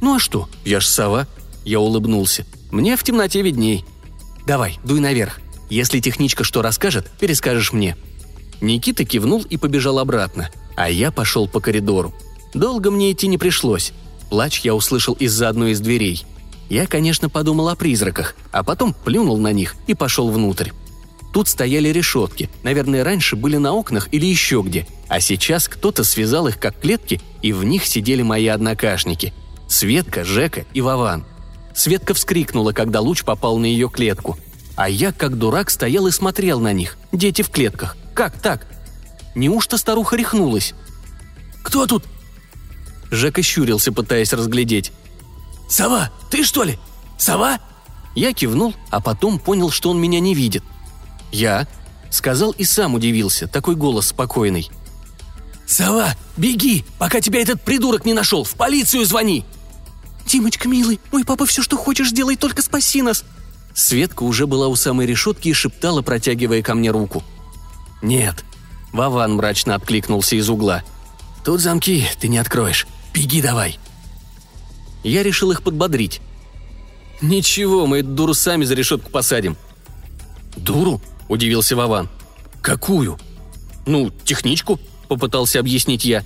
«Ну 0.00 0.16
а 0.16 0.18
что? 0.18 0.48
Я 0.64 0.80
ж 0.80 0.86
сова». 0.86 1.26
Я 1.64 1.80
улыбнулся. 1.80 2.44
«Мне 2.70 2.96
в 2.96 3.02
темноте 3.02 3.42
видней». 3.42 3.84
«Давай, 4.46 4.78
дуй 4.84 5.00
наверх. 5.00 5.40
Если 5.68 6.00
техничка 6.00 6.44
что 6.44 6.62
расскажет, 6.62 7.10
перескажешь 7.18 7.72
мне». 7.72 7.96
Никита 8.60 9.04
кивнул 9.04 9.42
и 9.42 9.56
побежал 9.56 9.98
обратно. 9.98 10.50
А 10.76 10.88
я 10.90 11.10
пошел 11.10 11.48
по 11.48 11.60
коридору. 11.60 12.14
Долго 12.54 12.90
мне 12.90 13.12
идти 13.12 13.26
не 13.26 13.38
пришлось. 13.38 13.92
Плач 14.30 14.60
я 14.60 14.74
услышал 14.74 15.14
из-за 15.14 15.48
одной 15.48 15.72
из 15.72 15.80
дверей. 15.80 16.24
Я, 16.68 16.86
конечно, 16.86 17.28
подумал 17.28 17.68
о 17.68 17.76
призраках, 17.76 18.34
а 18.50 18.62
потом 18.62 18.94
плюнул 18.94 19.38
на 19.38 19.52
них 19.52 19.76
и 19.86 19.94
пошел 19.94 20.30
внутрь. 20.30 20.70
Тут 21.32 21.48
стояли 21.48 21.88
решетки, 21.90 22.48
наверное, 22.62 23.04
раньше 23.04 23.36
были 23.36 23.56
на 23.56 23.72
окнах 23.72 24.08
или 24.12 24.26
еще 24.26 24.62
где, 24.64 24.86
а 25.08 25.20
сейчас 25.20 25.68
кто-то 25.68 26.02
связал 26.04 26.48
их 26.48 26.58
как 26.58 26.80
клетки, 26.80 27.20
и 27.42 27.52
в 27.52 27.64
них 27.64 27.86
сидели 27.86 28.22
мои 28.22 28.46
однокашники– 28.46 29.32
Светка, 29.68 30.24
Жека 30.24 30.64
и 30.72 30.80
Вован. 30.80 31.24
Светка 31.74 32.14
вскрикнула, 32.14 32.72
когда 32.72 33.00
луч 33.00 33.24
попал 33.24 33.58
на 33.58 33.66
ее 33.66 33.88
клетку, 33.90 34.38
а 34.76 34.88
я, 34.88 35.12
как 35.12 35.36
дурак, 35.36 35.70
стоял 35.70 36.06
и 36.06 36.12
смотрел 36.12 36.60
на 36.60 36.72
них, 36.72 36.96
дети 37.12 37.42
в 37.42 37.50
клетках. 37.50 37.96
Как 38.14 38.40
так? 38.40 38.66
Неужто 39.34 39.76
старуха 39.76 40.16
рехнулась? 40.16 40.74
«Кто 41.62 41.86
тут?» 41.86 42.04
Жека 43.10 43.42
щурился, 43.42 43.92
пытаясь 43.92 44.32
разглядеть. 44.32 44.92
«Сова, 45.68 46.10
ты 46.30 46.44
что 46.44 46.62
ли? 46.62 46.78
Сова?» 47.18 47.58
Я 48.14 48.32
кивнул, 48.32 48.74
а 48.90 49.00
потом 49.00 49.38
понял, 49.38 49.70
что 49.70 49.90
он 49.90 50.00
меня 50.00 50.20
не 50.20 50.34
видит. 50.34 50.62
«Я?»— 51.36 51.66
сказал 52.10 52.52
и 52.52 52.64
сам 52.64 52.94
удивился, 52.94 53.46
такой 53.46 53.76
голос 53.76 54.08
спокойный. 54.08 54.70
«Сова, 55.66 56.14
беги, 56.38 56.82
пока 56.98 57.20
тебя 57.20 57.42
этот 57.42 57.60
придурок 57.60 58.06
не 58.06 58.14
нашел, 58.14 58.42
в 58.42 58.54
полицию 58.54 59.04
звони!» 59.04 59.44
«Димочка, 60.26 60.66
милый, 60.66 60.98
мой 61.12 61.24
папа 61.26 61.44
все, 61.44 61.62
что 61.62 61.76
хочешь, 61.76 62.08
сделай, 62.08 62.36
только 62.36 62.62
спаси 62.62 63.02
нас!» 63.02 63.22
Светка 63.74 64.22
уже 64.22 64.46
была 64.46 64.68
у 64.68 64.76
самой 64.76 65.06
решетки 65.06 65.48
и 65.48 65.52
шептала, 65.52 66.00
протягивая 66.00 66.62
ко 66.62 66.74
мне 66.74 66.90
руку. 66.90 67.22
«Нет». 68.00 68.42
Вован 68.92 69.34
мрачно 69.34 69.74
откликнулся 69.74 70.36
из 70.36 70.48
угла. 70.48 70.84
«Тут 71.44 71.60
замки 71.60 72.08
ты 72.18 72.28
не 72.28 72.38
откроешь. 72.38 72.86
Беги 73.12 73.42
давай!» 73.42 73.78
Я 75.04 75.22
решил 75.22 75.50
их 75.50 75.62
подбодрить. 75.62 76.22
«Ничего, 77.20 77.86
мы 77.86 77.98
эту 77.98 78.08
дуру 78.08 78.32
сами 78.32 78.64
за 78.64 78.74
решетку 78.74 79.10
посадим». 79.10 79.58
«Дуру?»– 80.56 81.02
удивился 81.28 81.76
Вован. 81.76 82.08
«Какую?» 82.62 83.18
«Ну, 83.86 84.10
техничку»,– 84.24 84.80
попытался 85.08 85.60
объяснить 85.60 86.04
я. 86.04 86.24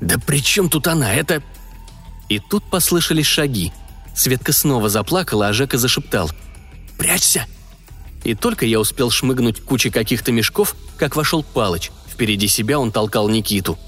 «Да 0.00 0.16
при 0.18 0.42
чем 0.42 0.68
тут 0.68 0.86
она? 0.86 1.14
Это...» 1.14 1.42
И 2.28 2.38
тут 2.38 2.64
послышались 2.70 3.26
шаги. 3.26 3.72
Светка 4.14 4.52
снова 4.52 4.88
заплакала, 4.88 5.48
а 5.48 5.52
Жека 5.52 5.78
зашептал. 5.78 6.30
«Прячься!» 6.98 7.46
И 8.24 8.34
только 8.34 8.66
я 8.66 8.80
успел 8.80 9.10
шмыгнуть 9.10 9.60
кучей 9.62 9.90
каких-то 9.90 10.32
мешков, 10.32 10.76
как 10.98 11.16
вошел 11.16 11.42
Палыч. 11.42 11.90
Впереди 12.08 12.48
себя 12.48 12.78
он 12.78 12.92
толкал 12.92 13.28
Никиту. 13.28 13.78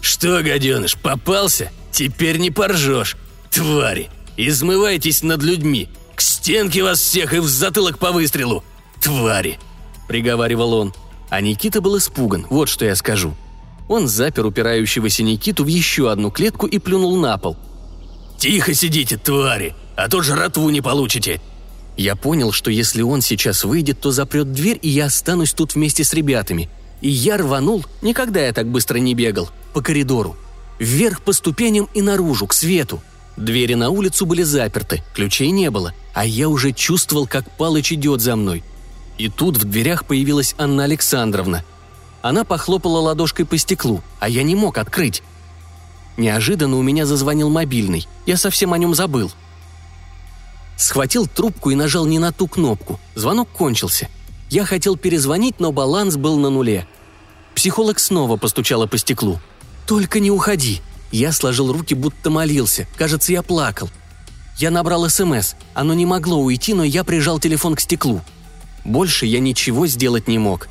«Что, 0.00 0.42
гаденыш, 0.42 0.96
попался? 0.98 1.72
Теперь 1.90 2.36
не 2.36 2.50
поржешь. 2.50 3.16
Твари! 3.50 4.10
Измывайтесь 4.36 5.22
над 5.22 5.42
людьми! 5.42 5.88
К 6.14 6.20
стенке 6.20 6.82
вас 6.82 7.00
всех 7.00 7.34
и 7.34 7.38
в 7.38 7.46
затылок 7.48 7.98
по 7.98 8.12
выстрелу! 8.12 8.62
Твари!»– 9.00 9.58
приговаривал 10.08 10.74
он. 10.74 10.94
А 11.30 11.40
Никита 11.40 11.80
был 11.80 11.98
испуган, 11.98 12.46
вот 12.50 12.68
что 12.68 12.84
я 12.84 12.94
скажу. 12.94 13.34
Он 13.88 14.08
запер 14.08 14.46
упирающегося 14.46 15.22
Никиту 15.22 15.64
в 15.64 15.66
еще 15.66 16.10
одну 16.10 16.30
клетку 16.30 16.66
и 16.66 16.78
плюнул 16.78 17.16
на 17.16 17.36
пол. 17.38 17.56
«Тихо 18.38 18.74
сидите, 18.74 19.16
твари, 19.16 19.74
а 19.96 20.08
то 20.08 20.22
жратву 20.22 20.70
не 20.70 20.80
получите!» 20.80 21.40
Я 21.96 22.16
понял, 22.16 22.50
что 22.50 22.70
если 22.70 23.02
он 23.02 23.20
сейчас 23.20 23.64
выйдет, 23.64 24.00
то 24.00 24.10
запрет 24.10 24.52
дверь, 24.52 24.78
и 24.82 24.88
я 24.88 25.06
останусь 25.06 25.52
тут 25.52 25.74
вместе 25.74 26.02
с 26.02 26.12
ребятами. 26.12 26.68
И 27.00 27.08
я 27.08 27.36
рванул, 27.36 27.84
никогда 28.02 28.40
я 28.44 28.52
так 28.52 28.68
быстро 28.68 28.98
не 28.98 29.14
бегал, 29.14 29.48
по 29.72 29.80
коридору. 29.80 30.36
Вверх 30.80 31.22
по 31.22 31.32
ступеням 31.32 31.88
и 31.94 32.02
наружу, 32.02 32.46
к 32.46 32.52
свету. 32.52 33.00
Двери 33.36 33.74
на 33.74 33.90
улицу 33.90 34.26
были 34.26 34.42
заперты, 34.42 35.04
ключей 35.14 35.50
не 35.50 35.70
было, 35.70 35.92
а 36.14 36.24
я 36.24 36.48
уже 36.48 36.72
чувствовал, 36.72 37.26
как 37.26 37.50
Палыч 37.56 37.92
идет 37.92 38.20
за 38.20 38.36
мной. 38.36 38.62
И 39.18 39.28
тут 39.28 39.56
в 39.56 39.64
дверях 39.64 40.06
появилась 40.06 40.54
Анна 40.58 40.84
Александровна. 40.84 41.64
Она 42.22 42.44
похлопала 42.44 43.00
ладошкой 43.00 43.44
по 43.44 43.58
стеклу, 43.58 44.00
а 44.20 44.28
я 44.28 44.42
не 44.42 44.54
мог 44.54 44.78
открыть. 44.78 45.22
Неожиданно 46.16 46.76
у 46.76 46.82
меня 46.82 47.04
зазвонил 47.04 47.50
мобильный, 47.50 48.06
я 48.24 48.36
совсем 48.36 48.72
о 48.72 48.78
нем 48.78 48.94
забыл. 48.94 49.30
Схватил 50.76 51.26
трубку 51.26 51.70
и 51.70 51.74
нажал 51.74 52.06
не 52.06 52.18
на 52.18 52.32
ту 52.32 52.46
кнопку. 52.48 52.98
Звонок 53.14 53.48
кончился. 53.50 54.08
Я 54.50 54.64
хотел 54.64 54.96
перезвонить, 54.96 55.60
но 55.60 55.72
баланс 55.72 56.16
был 56.16 56.38
на 56.38 56.50
нуле. 56.50 56.86
Психолог 57.54 57.98
снова 57.98 58.36
постучала 58.36 58.86
по 58.86 58.98
стеклу. 58.98 59.40
«Только 59.86 60.18
не 60.20 60.30
уходи!» 60.30 60.80
Я 61.12 61.30
сложил 61.30 61.72
руки, 61.72 61.94
будто 61.94 62.30
молился. 62.30 62.88
Кажется, 62.96 63.32
я 63.32 63.42
плакал. 63.42 63.88
Я 64.56 64.70
набрал 64.70 65.08
СМС. 65.08 65.54
Оно 65.74 65.94
не 65.94 66.06
могло 66.06 66.38
уйти, 66.38 66.74
но 66.74 66.84
я 66.84 67.04
прижал 67.04 67.40
телефон 67.40 67.74
к 67.74 67.80
стеклу. 67.80 68.20
Больше 68.84 69.26
я 69.26 69.40
ничего 69.40 69.86
сделать 69.86 70.28
не 70.28 70.38
мог. 70.38 70.68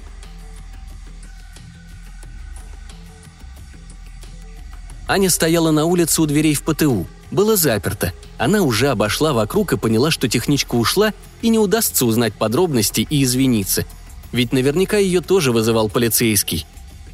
Аня 5.08 5.30
стояла 5.30 5.72
на 5.72 5.86
улице 5.86 6.22
у 6.22 6.26
дверей 6.26 6.54
в 6.54 6.64
ПТУ. 6.64 7.06
Было 7.30 7.58
заперто. 7.58 8.14
Она 8.38 8.62
уже 8.62 8.90
обошла 8.90 9.34
вокруг 9.34 9.74
и 9.74 9.78
поняла, 9.78 10.12
что 10.12 10.30
техничка 10.30 10.76
ушла, 10.76 11.14
и 11.42 11.50
не 11.50 11.60
удастся 11.60 12.06
узнать 12.06 12.34
подробности 12.34 13.06
и 13.10 13.24
извиниться. 13.24 13.86
Ведь 14.32 14.54
наверняка 14.54 14.98
ее 14.98 15.20
тоже 15.22 15.52
вызывал 15.52 15.90
полицейский. 15.90 16.66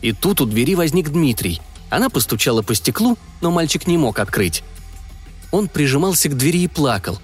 И 0.01 0.13
тут 0.13 0.39
у 0.39 0.45
двери 0.45 0.75
возник 0.75 1.09
Дмитрий. 1.09 1.61
Она 1.89 2.09
постучала 2.09 2.61
по 2.61 2.75
стеклу, 2.75 3.17
но 3.41 3.49
мальчик 3.49 3.87
не 3.87 3.97
мог 3.97 4.19
открыть. 4.19 4.63
Он 5.51 5.67
прижимался 5.67 6.29
к 6.29 6.37
двери 6.37 6.59
и 6.59 6.67
плакал. 6.67 7.19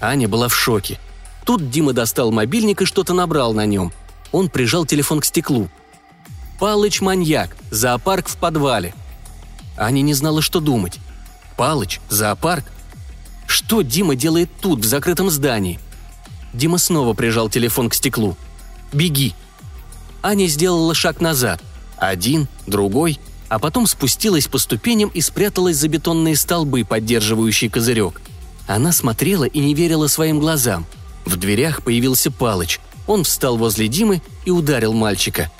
Аня 0.00 0.28
была 0.28 0.48
в 0.48 0.54
шоке. 0.54 0.98
Тут 1.44 1.70
Дима 1.70 1.92
достал 1.92 2.30
мобильник 2.30 2.82
и 2.82 2.84
что-то 2.84 3.14
набрал 3.14 3.54
на 3.54 3.66
нем. 3.66 3.92
Он 4.32 4.48
прижал 4.48 4.86
телефон 4.86 5.20
к 5.20 5.24
стеклу. 5.24 5.68
«Палыч 6.58 7.00
маньяк. 7.00 7.56
Зоопарк 7.70 8.28
в 8.28 8.36
подвале». 8.36 8.94
Аня 9.76 10.02
не 10.02 10.14
знала, 10.14 10.42
что 10.42 10.60
думать. 10.60 10.98
«Палыч? 11.56 12.00
Зоопарк? 12.08 12.64
Что 13.46 13.82
Дима 13.82 14.14
делает 14.14 14.50
тут, 14.60 14.80
в 14.80 14.84
закрытом 14.84 15.30
здании?» 15.30 15.80
Дима 16.52 16.78
снова 16.78 17.14
прижал 17.14 17.48
телефон 17.48 17.88
к 17.88 17.94
стеклу. 17.94 18.36
«Беги!» 18.92 19.34
Аня 20.22 20.46
сделала 20.46 20.94
шаг 20.94 21.20
назад. 21.20 21.60
Один, 21.98 22.46
другой– 22.66 23.18
а 23.52 23.58
потом 23.58 23.86
спустилась 23.86 24.48
по 24.48 24.56
ступеням 24.56 25.10
и 25.10 25.20
спряталась 25.20 25.76
за 25.76 25.86
бетонные 25.86 26.36
столбы, 26.36 26.86
поддерживающие 26.86 27.68
козырек. 27.68 28.22
Она 28.66 28.92
смотрела 28.92 29.44
и 29.44 29.58
не 29.58 29.74
верила 29.74 30.06
своим 30.06 30.40
глазам. 30.40 30.86
В 31.26 31.36
дверях 31.36 31.82
появился 31.82 32.30
Палыч. 32.30 32.80
Он 33.06 33.24
встал 33.24 33.58
возле 33.58 33.88
Димы 33.88 34.22
и 34.46 34.50
ударил 34.50 34.94
мальчика. 34.94 35.52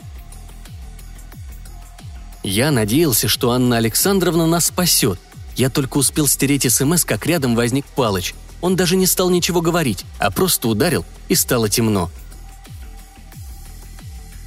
Я 2.43 2.71
надеялся, 2.71 3.29
что 3.29 3.51
Анна 3.51 3.77
Александровна 3.77 4.47
нас 4.47 4.69
спасет. 4.69 5.21
Я 5.55 5.69
только 5.69 5.99
успел 5.99 6.27
стереть 6.27 6.73
СМС, 6.73 7.05
как 7.05 7.27
рядом 7.27 7.55
возник 7.55 7.85
Палыч. 7.85 8.35
Он 8.63 8.75
даже 8.75 8.97
не 8.97 9.07
стал 9.07 9.29
ничего 9.29 9.61
говорить, 9.61 10.07
а 10.19 10.31
просто 10.31 10.69
ударил, 10.69 11.05
и 11.29 11.35
стало 11.35 11.69
темно. 11.69 12.11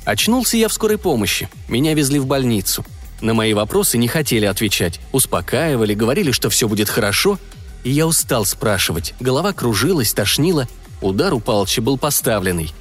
Очнулся 0.03 0.57
я 0.57 0.67
в 0.67 0.73
скорой 0.73 0.97
помощи. 0.97 1.47
Меня 1.67 1.93
везли 1.93 2.17
в 2.17 2.25
больницу. 2.25 2.83
На 3.21 3.33
мои 3.33 3.53
вопросы 3.53 3.97
не 3.97 4.07
хотели 4.07 4.45
отвечать, 4.45 4.99
успокаивали, 5.11 5.93
говорили, 5.93 6.31
что 6.31 6.49
все 6.49 6.67
будет 6.67 6.89
хорошо, 6.89 7.39
и 7.83 7.91
я 7.91 8.07
устал 8.07 8.45
спрашивать. 8.45 9.13
Голова 9.19 9.53
кружилась, 9.53 10.13
тошнила, 10.13 10.67
удар 11.01 11.33
у 11.33 11.39
Палыча 11.39 11.81
был 11.81 11.97
поставленный. 11.97 12.73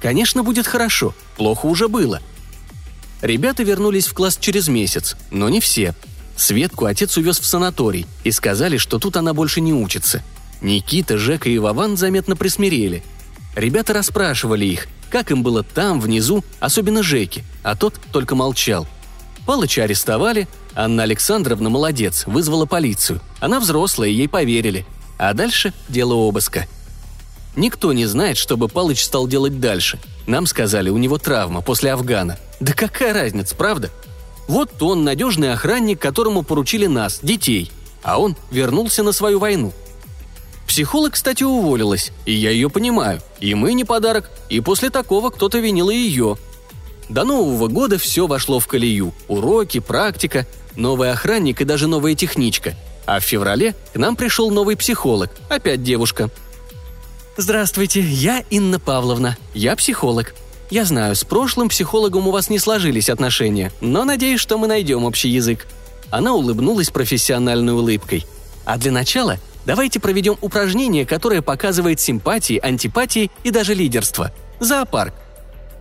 Конечно, 0.00 0.42
будет 0.42 0.66
хорошо, 0.66 1.14
плохо 1.36 1.66
уже 1.66 1.88
было. 1.88 2.20
Ребята 3.22 3.62
вернулись 3.62 4.06
в 4.06 4.14
класс 4.14 4.36
через 4.40 4.68
месяц, 4.68 5.16
но 5.30 5.48
не 5.48 5.60
все. 5.60 5.94
Светку 6.36 6.84
отец 6.84 7.16
увез 7.16 7.40
в 7.40 7.46
санаторий 7.46 8.06
и 8.22 8.30
сказали, 8.30 8.76
что 8.76 8.98
тут 8.98 9.16
она 9.16 9.32
больше 9.32 9.60
не 9.60 9.72
учится. 9.72 10.22
Никита, 10.60 11.16
Жека 11.16 11.48
и 11.48 11.58
Вован 11.58 11.96
заметно 11.96 12.36
присмирели. 12.36 13.02
Ребята 13.56 13.94
расспрашивали 13.94 14.66
их, 14.66 14.86
как 15.10 15.30
им 15.30 15.42
было 15.42 15.62
там, 15.62 15.98
внизу, 15.98 16.44
особенно 16.60 17.02
Жеке, 17.02 17.42
а 17.62 17.74
тот 17.74 17.94
только 18.12 18.34
молчал– 18.34 18.86
Палыча 19.46 19.84
арестовали, 19.84 20.48
Анна 20.74 21.04
Александровна 21.04 21.70
молодец, 21.70 22.24
вызвала 22.26 22.66
полицию. 22.66 23.20
Она 23.40 23.60
взрослая, 23.60 24.08
ей 24.08 24.28
поверили. 24.28 24.84
А 25.18 25.32
дальше 25.32 25.72
дело 25.88 26.14
обыска. 26.14 26.66
Никто 27.54 27.92
не 27.92 28.04
знает, 28.06 28.36
что 28.36 28.56
бы 28.56 28.68
Палыч 28.68 29.02
стал 29.02 29.26
делать 29.28 29.60
дальше. 29.60 29.98
Нам 30.26 30.46
сказали, 30.46 30.90
у 30.90 30.98
него 30.98 31.16
травма 31.16 31.62
после 31.62 31.92
Афгана. 31.92 32.38
Да 32.60 32.72
какая 32.72 33.14
разница, 33.14 33.54
правда? 33.54 33.90
Вот 34.48 34.82
он, 34.82 35.04
надежный 35.04 35.52
охранник, 35.52 36.00
которому 36.00 36.42
поручили 36.42 36.86
нас, 36.86 37.20
детей. 37.22 37.70
А 38.02 38.20
он 38.20 38.36
вернулся 38.50 39.02
на 39.02 39.12
свою 39.12 39.38
войну. 39.38 39.72
Психолог, 40.66 41.14
кстати, 41.14 41.44
уволилась, 41.44 42.12
и 42.26 42.32
я 42.32 42.50
ее 42.50 42.68
понимаю. 42.68 43.22
И 43.40 43.54
мы 43.54 43.72
не 43.72 43.84
подарок, 43.84 44.30
и 44.48 44.60
после 44.60 44.90
такого 44.90 45.30
кто-то 45.30 45.58
винил 45.58 45.88
и 45.88 45.94
ее. 45.94 46.36
До 47.08 47.24
Нового 47.24 47.68
года 47.68 47.98
все 47.98 48.26
вошло 48.26 48.58
в 48.58 48.66
колею. 48.66 49.14
Уроки, 49.28 49.80
практика, 49.80 50.46
новый 50.74 51.12
охранник 51.12 51.60
и 51.60 51.64
даже 51.64 51.86
новая 51.86 52.14
техничка. 52.14 52.74
А 53.06 53.20
в 53.20 53.24
феврале 53.24 53.74
к 53.92 53.96
нам 53.96 54.16
пришел 54.16 54.50
новый 54.50 54.76
психолог, 54.76 55.30
опять 55.48 55.82
девушка. 55.82 56.30
«Здравствуйте, 57.36 58.00
я 58.00 58.42
Инна 58.50 58.80
Павловна. 58.80 59.36
Я 59.54 59.76
психолог. 59.76 60.34
Я 60.70 60.84
знаю, 60.84 61.14
с 61.14 61.22
прошлым 61.22 61.68
психологом 61.68 62.26
у 62.26 62.30
вас 62.32 62.50
не 62.50 62.58
сложились 62.58 63.08
отношения, 63.08 63.70
но 63.80 64.04
надеюсь, 64.04 64.40
что 64.40 64.58
мы 64.58 64.66
найдем 64.66 65.04
общий 65.04 65.28
язык». 65.28 65.66
Она 66.10 66.34
улыбнулась 66.34 66.90
профессиональной 66.90 67.74
улыбкой. 67.74 68.24
«А 68.64 68.78
для 68.78 68.90
начала 68.90 69.38
давайте 69.66 70.00
проведем 70.00 70.38
упражнение, 70.40 71.04
которое 71.04 71.42
показывает 71.42 72.00
симпатии, 72.00 72.58
антипатии 72.58 73.30
и 73.44 73.50
даже 73.50 73.74
лидерство. 73.74 74.32
Зоопарк. 74.58 75.14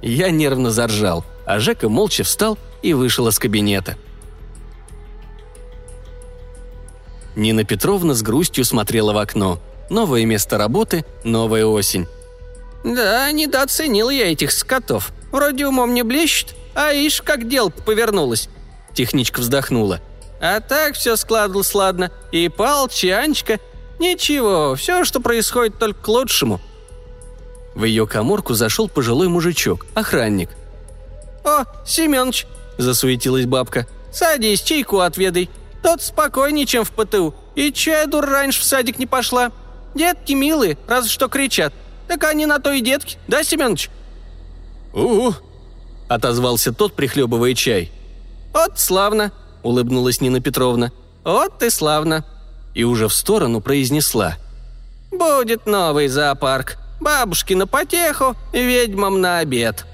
Я 0.06 0.30
нервно 0.30 0.70
заржал, 0.70 1.26
а 1.47 1.58
Жека 1.58 1.89
молча 1.89 2.24
встал 2.24 2.60
и 2.84 2.93
вышел 2.93 3.28
из 3.28 3.39
кабинета. 3.39 3.97
Нина 7.36 7.64
Петровна 7.64 8.14
с 8.14 8.22
грустью 8.22 8.66
смотрела 8.66 9.14
в 9.14 9.18
окно. 9.18 9.60
Новое 9.89 10.26
место 10.26 10.60
работы, 10.60 11.06
новая 11.24 11.66
осень. 11.66 12.08
«Да, 12.84 13.32
недооценил 13.32 14.12
я 14.12 14.32
этих 14.32 14.51
скотов. 14.51 15.12
Вроде 15.32 15.66
умом 15.66 15.95
не 15.95 16.03
блещет, 16.03 16.56
а 16.76 16.93
ишь, 16.93 17.24
как 17.24 17.49
дело 17.49 17.70
повернулось». 17.70 18.47
Техничка 18.93 19.39
вздохнула. 19.39 20.01
«А 20.39 20.60
так 20.60 20.93
все 20.93 21.16
складывалось 21.16 21.74
ладно. 21.74 22.12
И 22.32 22.47
Палч, 22.47 23.06
и 23.06 23.10
Анечка. 23.10 23.60
Ничего, 23.97 24.76
все, 24.76 25.03
что 25.03 25.20
происходит, 25.20 25.80
только 25.80 25.99
к 25.99 26.08
лучшему. 26.08 26.62
В 27.76 27.84
ее 27.84 28.07
коморку 28.07 28.53
зашел 28.53 28.88
пожилой 28.88 29.28
мужичок, 29.28 29.86
охранник. 29.93 30.49
«О, 31.43 31.65
Семенович!»– 31.86 32.47
засуетилась 32.78 33.45
бабка. 33.45 33.86
«Садись, 34.11 34.61
чайку 34.61 34.99
отведай. 34.99 35.49
Тот 35.84 36.01
спокойнее, 36.01 36.65
чем 36.65 36.86
в 36.86 36.91
ПТУ. 36.91 37.36
И 37.55 37.71
чай 37.71 38.07
дур 38.07 38.26
раньше 38.26 38.61
в 38.61 38.63
садик 38.63 38.97
не 38.97 39.05
пошла. 39.05 39.51
Детки 39.93 40.32
милые, 40.32 40.78
разве 40.88 41.09
что 41.11 41.28
кричат. 41.28 41.73
Так 42.07 42.23
они 42.23 42.45
на 42.45 42.59
то 42.59 42.71
и 42.71 42.80
детки, 42.80 43.17
да, 43.28 43.43
Семенович?» 43.43 43.89
«У-у!»– 44.93 45.34
отозвался 46.07 46.71
тот, 46.71 46.95
прихлебывая 46.95 47.53
чай. 47.53 47.91
«Вот 48.53 48.80
славно!»– 48.80 49.34
улыбнулась 49.63 50.21
Нина 50.21 50.39
Петровна. 50.39 50.91
«Вот 51.26 51.61
и 51.61 51.69
славно!» 51.69 52.26
И 52.73 52.86
уже 52.86 53.09
в 53.09 53.13
сторону 53.13 53.59
произнесла. 53.59 54.38
«Будет 55.11 55.65
новый 55.65 56.07
зоопарк!» 56.07 56.78
Бабушки 56.99 57.53
на 57.53 57.67
потеху, 57.67 58.35
ведьмам 58.53 59.21
на 59.21 59.39
обед. 59.39 59.85